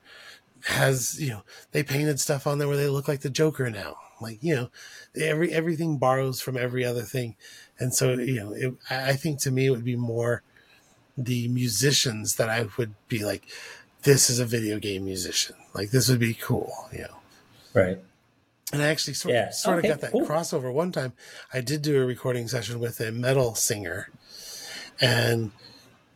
[0.64, 1.42] has, you know,
[1.72, 3.96] they painted stuff on there where they look like the Joker now.
[4.20, 4.70] Like, you know,
[5.20, 7.36] every everything borrows from every other thing.
[7.78, 10.42] And so, you know, it, I think to me it would be more
[11.16, 13.46] the musicians that I would be like,
[14.02, 15.56] this is a video game musician.
[15.74, 17.16] Like this would be cool, you know.
[17.74, 17.98] Right.
[18.72, 19.50] And I actually sort, yeah.
[19.50, 20.26] sort okay, of got that cool.
[20.26, 21.12] crossover one time.
[21.52, 24.10] I did do a recording session with a metal singer,
[25.00, 25.52] and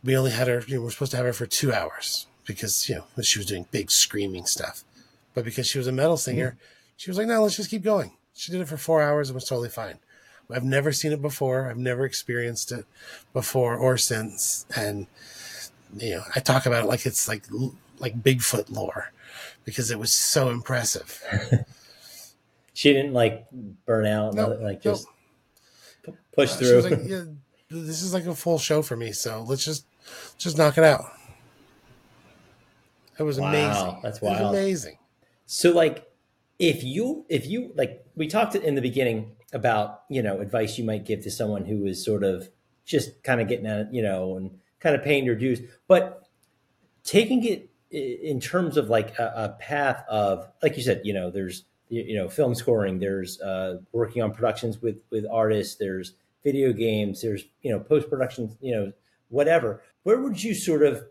[0.03, 0.61] we only had her.
[0.67, 3.39] You know, we are supposed to have her for two hours because you know she
[3.39, 4.83] was doing big screaming stuff,
[5.33, 6.80] but because she was a metal singer, mm-hmm.
[7.01, 9.33] She was like, "No, let's just keep going." She did it for four hours and
[9.33, 9.97] was totally fine.
[10.51, 11.67] I've never seen it before.
[11.67, 12.85] I've never experienced it
[13.33, 14.67] before or since.
[14.75, 15.07] And
[15.97, 17.45] you know, I talk about it like it's like
[17.97, 19.11] like Bigfoot lore
[19.65, 21.19] because it was so impressive.
[22.75, 23.47] she didn't like
[23.87, 25.07] burn out, no, like just
[26.05, 26.15] no.
[26.33, 26.81] push uh, through.
[26.81, 27.23] Like, yeah,
[27.71, 29.87] this is like a full show for me, so let's just
[30.37, 31.05] just knock it out.
[33.17, 33.99] It was wow, amazing.
[34.03, 34.53] That's wild.
[34.53, 34.99] amazing.
[35.47, 36.10] So like
[36.61, 40.85] if you if you like we talked in the beginning about you know advice you
[40.85, 42.49] might give to someone who is sort of
[42.85, 46.21] just kind of getting at you know and kind of paying their dues but
[47.03, 51.29] taking it in terms of like a, a, path of, like you said, you know,
[51.29, 56.71] there's you know film scoring, there's uh, working on productions with with artists, there's video
[56.71, 58.93] games, there's you know post production, you know
[59.27, 59.83] whatever.
[60.03, 61.03] Where would you sort of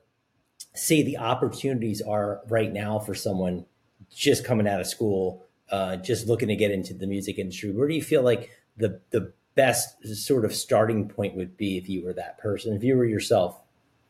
[0.74, 3.66] say the opportunities are right now for someone
[4.14, 7.70] just coming out of school, uh, just looking to get into the music industry?
[7.72, 11.88] Where do you feel like the the best sort of starting point would be if
[11.88, 13.60] you were that person, if you were yourself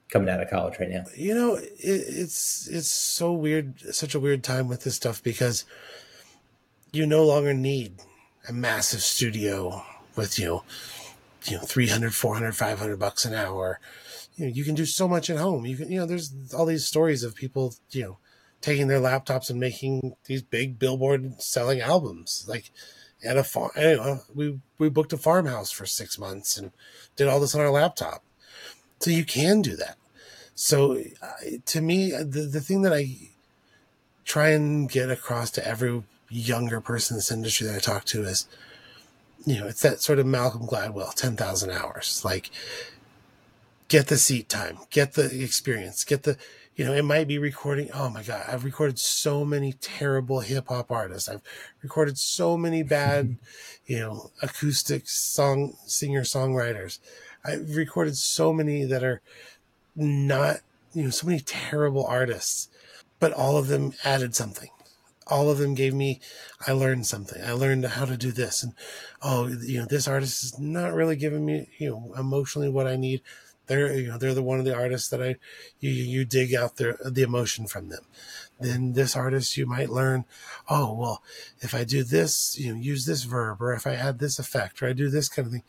[0.09, 1.05] coming out of college right now?
[1.17, 5.65] You know, it, it's it's so weird, such a weird time with this stuff because
[6.93, 8.01] you no longer need
[8.49, 9.85] a massive studio
[10.17, 10.63] with you
[11.45, 13.81] you know 300 400 500 bucks an hour
[14.37, 16.67] you know you can do so much at home you can you know there's all
[16.67, 18.19] these stories of people you know
[18.61, 22.45] taking their laptops and making these big billboard selling albums.
[22.49, 22.71] Like
[23.25, 26.73] at a farm know, we we booked a farmhouse for six months and
[27.17, 28.23] did all this on our laptop.
[29.01, 29.97] So you can do that.
[30.55, 31.03] So
[31.67, 33.17] to me the, the thing that i
[34.25, 38.23] try and get across to every younger person in this industry that i talk to
[38.23, 38.47] is
[39.47, 42.23] you know it's that sort of malcolm gladwell 10000 hours.
[42.25, 42.51] Like
[43.89, 46.37] get the seat time get the experience get the
[46.81, 47.91] you know, it might be recording.
[47.93, 51.29] Oh my God, I've recorded so many terrible hip hop artists.
[51.29, 51.43] I've
[51.83, 53.37] recorded so many bad,
[53.85, 56.99] you know, acoustic song singer songwriters.
[57.45, 59.21] I've recorded so many that are
[59.95, 60.61] not,
[60.95, 62.71] you know, so many terrible artists,
[63.19, 64.71] but all of them added something.
[65.27, 66.19] All of them gave me,
[66.67, 67.45] I learned something.
[67.45, 68.63] I learned how to do this.
[68.63, 68.73] And,
[69.21, 72.97] oh, you know, this artist is not really giving me, you know, emotionally what I
[72.97, 73.21] need
[73.71, 75.37] they're you know they're the one of the artists that I
[75.79, 78.05] you you dig out their the emotion from them.
[78.59, 80.25] Then this artist you might learn,
[80.69, 81.23] oh well,
[81.61, 84.83] if I do this, you know, use this verb, or if I add this effect,
[84.83, 85.63] or I do this kind of thing,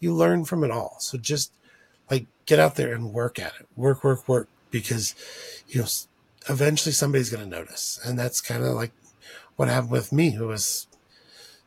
[0.00, 0.96] you learn from it all.
[1.00, 1.52] So just
[2.10, 5.14] like get out there and work at it, work, work, work, because
[5.68, 5.86] you know
[6.48, 8.92] eventually somebody's going to notice, and that's kind of like
[9.56, 10.86] what happened with me, who was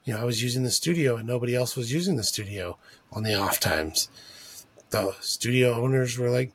[0.04, 2.78] you know, I was using the studio and nobody else was using the studio
[3.12, 4.08] on the off times
[4.96, 6.54] the studio owners were like,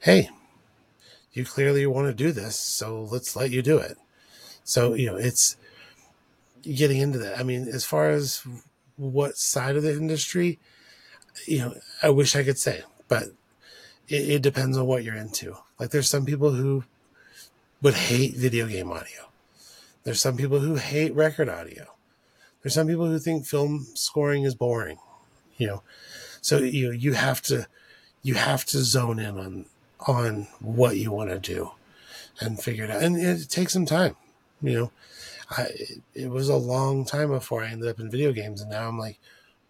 [0.00, 0.30] hey,
[1.32, 3.98] you clearly want to do this, so let's let you do it.
[4.62, 5.56] So, you know, it's
[6.62, 7.38] getting into that.
[7.38, 8.46] I mean, as far as
[8.96, 10.58] what side of the industry,
[11.46, 13.24] you know, I wish I could say, but
[14.08, 15.56] it, it depends on what you're into.
[15.78, 16.84] Like, there's some people who
[17.82, 19.28] would hate video game audio.
[20.04, 21.86] There's some people who hate record audio.
[22.62, 24.98] There's some people who think film scoring is boring.
[25.58, 25.82] You know,
[26.44, 27.66] so you you have to
[28.22, 29.66] you have to zone in on
[30.00, 31.70] on what you want to do
[32.38, 33.02] and figure it out.
[33.02, 34.14] And it takes some time.
[34.60, 34.92] You know,
[35.50, 35.68] I
[36.12, 38.98] it was a long time before I ended up in video games, and now I'm
[38.98, 39.18] like,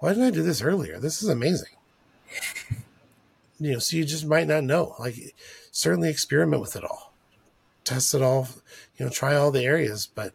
[0.01, 0.99] why didn't I do this earlier?
[0.99, 1.77] This is amazing.
[3.61, 4.97] you know, so you just might not know.
[4.99, 5.37] Like,
[5.71, 7.13] certainly experiment with it all,
[7.85, 8.49] test it all.
[8.97, 10.33] You know, try all the areas, but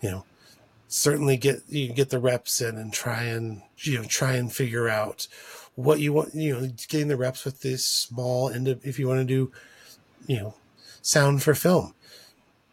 [0.00, 0.24] you know,
[0.88, 4.88] certainly get you get the reps in and try and you know try and figure
[4.88, 5.28] out
[5.76, 9.06] what you want, you know, getting the reps with this small end of, if you
[9.06, 9.52] want to do,
[10.26, 10.54] you know,
[11.02, 11.94] sound for film.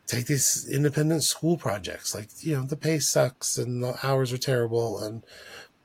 [0.07, 4.37] Take these independent school projects, like you know, the pay sucks and the hours are
[4.37, 5.23] terrible, and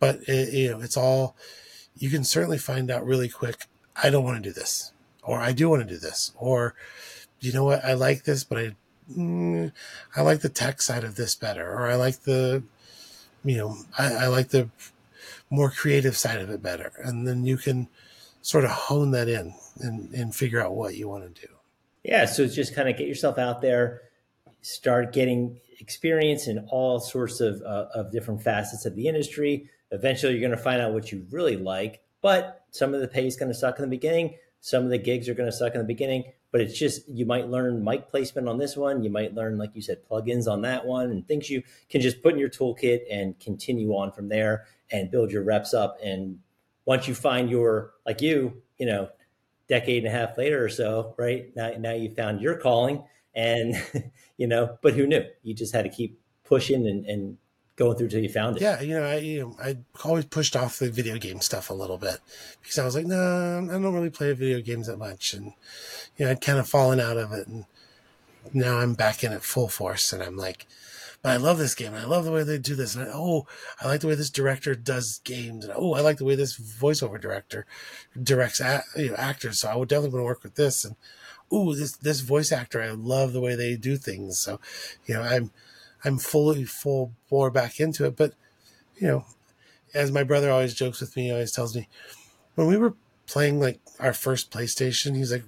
[0.01, 1.37] but it, you know, it's all
[1.97, 3.67] you can certainly find out really quick.
[4.03, 4.93] I don't want to do this,
[5.23, 6.75] or I do want to do this, or
[7.41, 8.77] you know what, I like this, but I
[9.17, 9.73] mm,
[10.17, 12.65] I like the tech side of this better, or I like the
[13.45, 14.69] you know, I, I like the
[15.51, 16.93] more creative side of it better.
[17.03, 17.89] And then you can
[18.43, 21.53] sort of hone that in and, and figure out what you want to do.
[22.05, 22.27] Yeah.
[22.27, 24.03] So just kind of get yourself out there,
[24.63, 29.69] start getting experience in all sorts of, uh, of different facets of the industry.
[29.91, 33.27] Eventually, you're going to find out what you really like, but some of the pay
[33.27, 34.37] is going to suck in the beginning.
[34.61, 37.25] Some of the gigs are going to suck in the beginning, but it's just you
[37.25, 39.03] might learn mic placement on this one.
[39.03, 42.23] You might learn, like you said, plugins on that one, and things you can just
[42.23, 45.99] put in your toolkit and continue on from there and build your reps up.
[46.03, 46.39] And
[46.85, 49.09] once you find your, like you, you know,
[49.69, 53.75] decade and a half later or so, right now, now you found your calling and,
[54.37, 55.25] you know, but who knew?
[55.43, 57.39] You just had to keep pushing and, and
[57.79, 58.63] going through till you found it.
[58.63, 61.75] Yeah, you know, I you know, I always pushed off the video game stuff a
[61.75, 62.19] little bit
[62.61, 65.53] because I was like, no, nah, I don't really play video games that much, and
[66.17, 67.65] you know, I'd kind of fallen out of it, and
[68.53, 70.67] now I'm back in it full force, and I'm like,
[71.23, 71.95] but I love this game.
[71.95, 72.95] And I love the way they do this.
[72.95, 73.47] And I, oh,
[73.81, 75.65] I like the way this director does games.
[75.65, 77.67] And oh, I like the way this voiceover director
[78.21, 78.61] directs
[78.97, 79.61] you know, actors.
[79.61, 80.85] So I would definitely want to work with this.
[80.85, 80.97] And
[81.51, 84.39] oh, this this voice actor, I love the way they do things.
[84.39, 84.61] So,
[85.07, 85.51] you know, I'm
[86.05, 88.17] I'm fully full bore back into it.
[88.17, 88.35] But
[88.97, 89.25] you know,
[89.95, 91.89] as my brother always jokes with me, he always tells me
[92.55, 92.95] when we were
[93.27, 95.45] playing like our first PlayStation, he's like,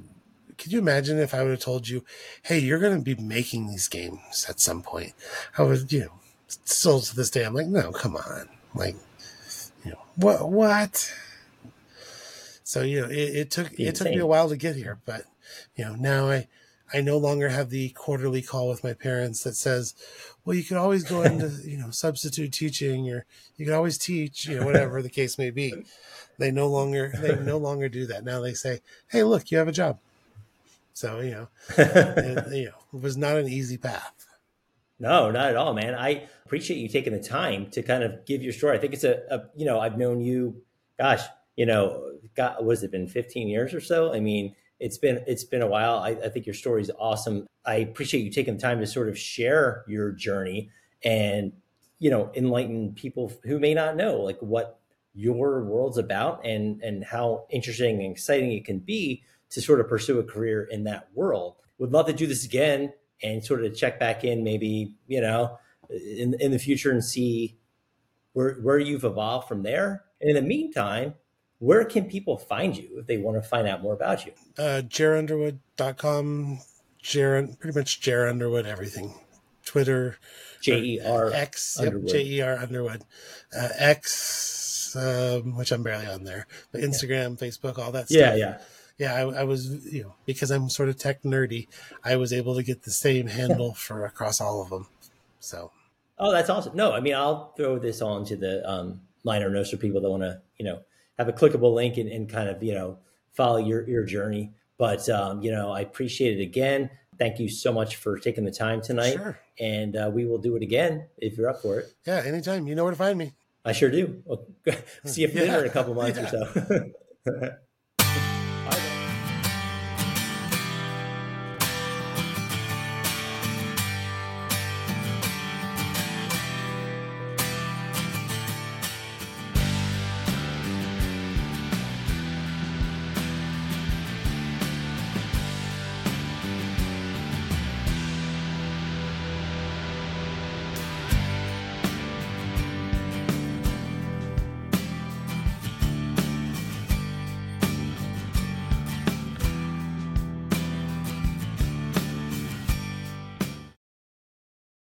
[0.61, 2.05] could you imagine if I would have told you,
[2.43, 5.15] hey, you're going to be making these games at some point?
[5.57, 6.13] I would, you know,
[6.49, 8.49] still to this day, I'm like, no, come on.
[8.75, 8.97] Like,
[9.85, 11.13] you know, what, what?
[12.63, 15.25] So, you know, it, it took, it took me a while to get here, but,
[15.75, 16.47] you know, now I,
[16.93, 19.95] I no longer have the quarterly call with my parents that says,
[20.45, 23.25] well, you could always go into, you know, substitute teaching or
[23.57, 25.73] you could always teach, you know, whatever the case may be.
[26.39, 28.25] They no longer, they no longer do that.
[28.25, 29.99] Now they say, Hey, look, you have a job.
[30.93, 34.26] So, you know, it, you know, it was not an easy path.
[34.99, 35.95] No, not at all, man.
[35.95, 38.76] I appreciate you taking the time to kind of give your story.
[38.76, 40.62] I think it's a, a you know, I've known you,
[40.99, 41.22] gosh,
[41.57, 44.12] you know, got, was it been 15 years or so?
[44.12, 45.99] I mean, it's been it's been a while.
[45.99, 47.47] I, I think your story is awesome.
[47.64, 50.70] I appreciate you taking the time to sort of share your journey
[51.05, 51.53] and
[51.99, 54.80] you know enlighten people who may not know like what
[55.15, 59.89] your world's about and and how interesting and exciting it can be to sort of
[59.89, 61.57] pursue a career in that world.
[61.79, 62.93] Would love to do this again
[63.23, 65.59] and sort of check back in maybe you know
[65.91, 67.59] in in the future and see
[68.33, 70.05] where where you've evolved from there.
[70.21, 71.15] And in the meantime,
[71.59, 74.33] where can people find you if they want to find out more about you?
[74.59, 76.61] Uh, jerunderwood.com,
[77.03, 79.15] Jer, pretty much Jer Underwood, everything.
[79.65, 80.17] Twitter,
[80.61, 83.05] J E R X, J E R Underwood,
[83.57, 84.60] uh, X,
[84.97, 87.49] um, which I'm barely on there, but Instagram, yeah.
[87.49, 88.18] Facebook, all that stuff.
[88.18, 88.59] Yeah, yeah.
[88.99, 91.68] Yeah, I, I, was, you know, because I'm sort of tech nerdy,
[92.05, 94.88] I was able to get the same handle for across all of them.
[95.38, 95.70] So.
[96.18, 96.76] Oh, that's awesome.
[96.76, 100.11] No, I mean, I'll throw this on to the um, liner notes for people that
[100.11, 100.80] want to, you know,
[101.20, 102.99] have a clickable link and, and kind of you know
[103.32, 104.53] follow your your journey.
[104.78, 106.91] But um, you know, I appreciate it again.
[107.18, 109.12] Thank you so much for taking the time tonight.
[109.12, 109.38] Sure.
[109.59, 111.93] And uh, we will do it again if you're up for it.
[112.07, 112.66] Yeah, anytime.
[112.66, 113.32] You know where to find me.
[113.65, 114.23] I sure do.
[114.25, 114.47] Well,
[115.05, 115.45] see you for yeah.
[115.45, 116.25] dinner in a couple months yeah.
[116.25, 116.47] or
[117.27, 117.51] so.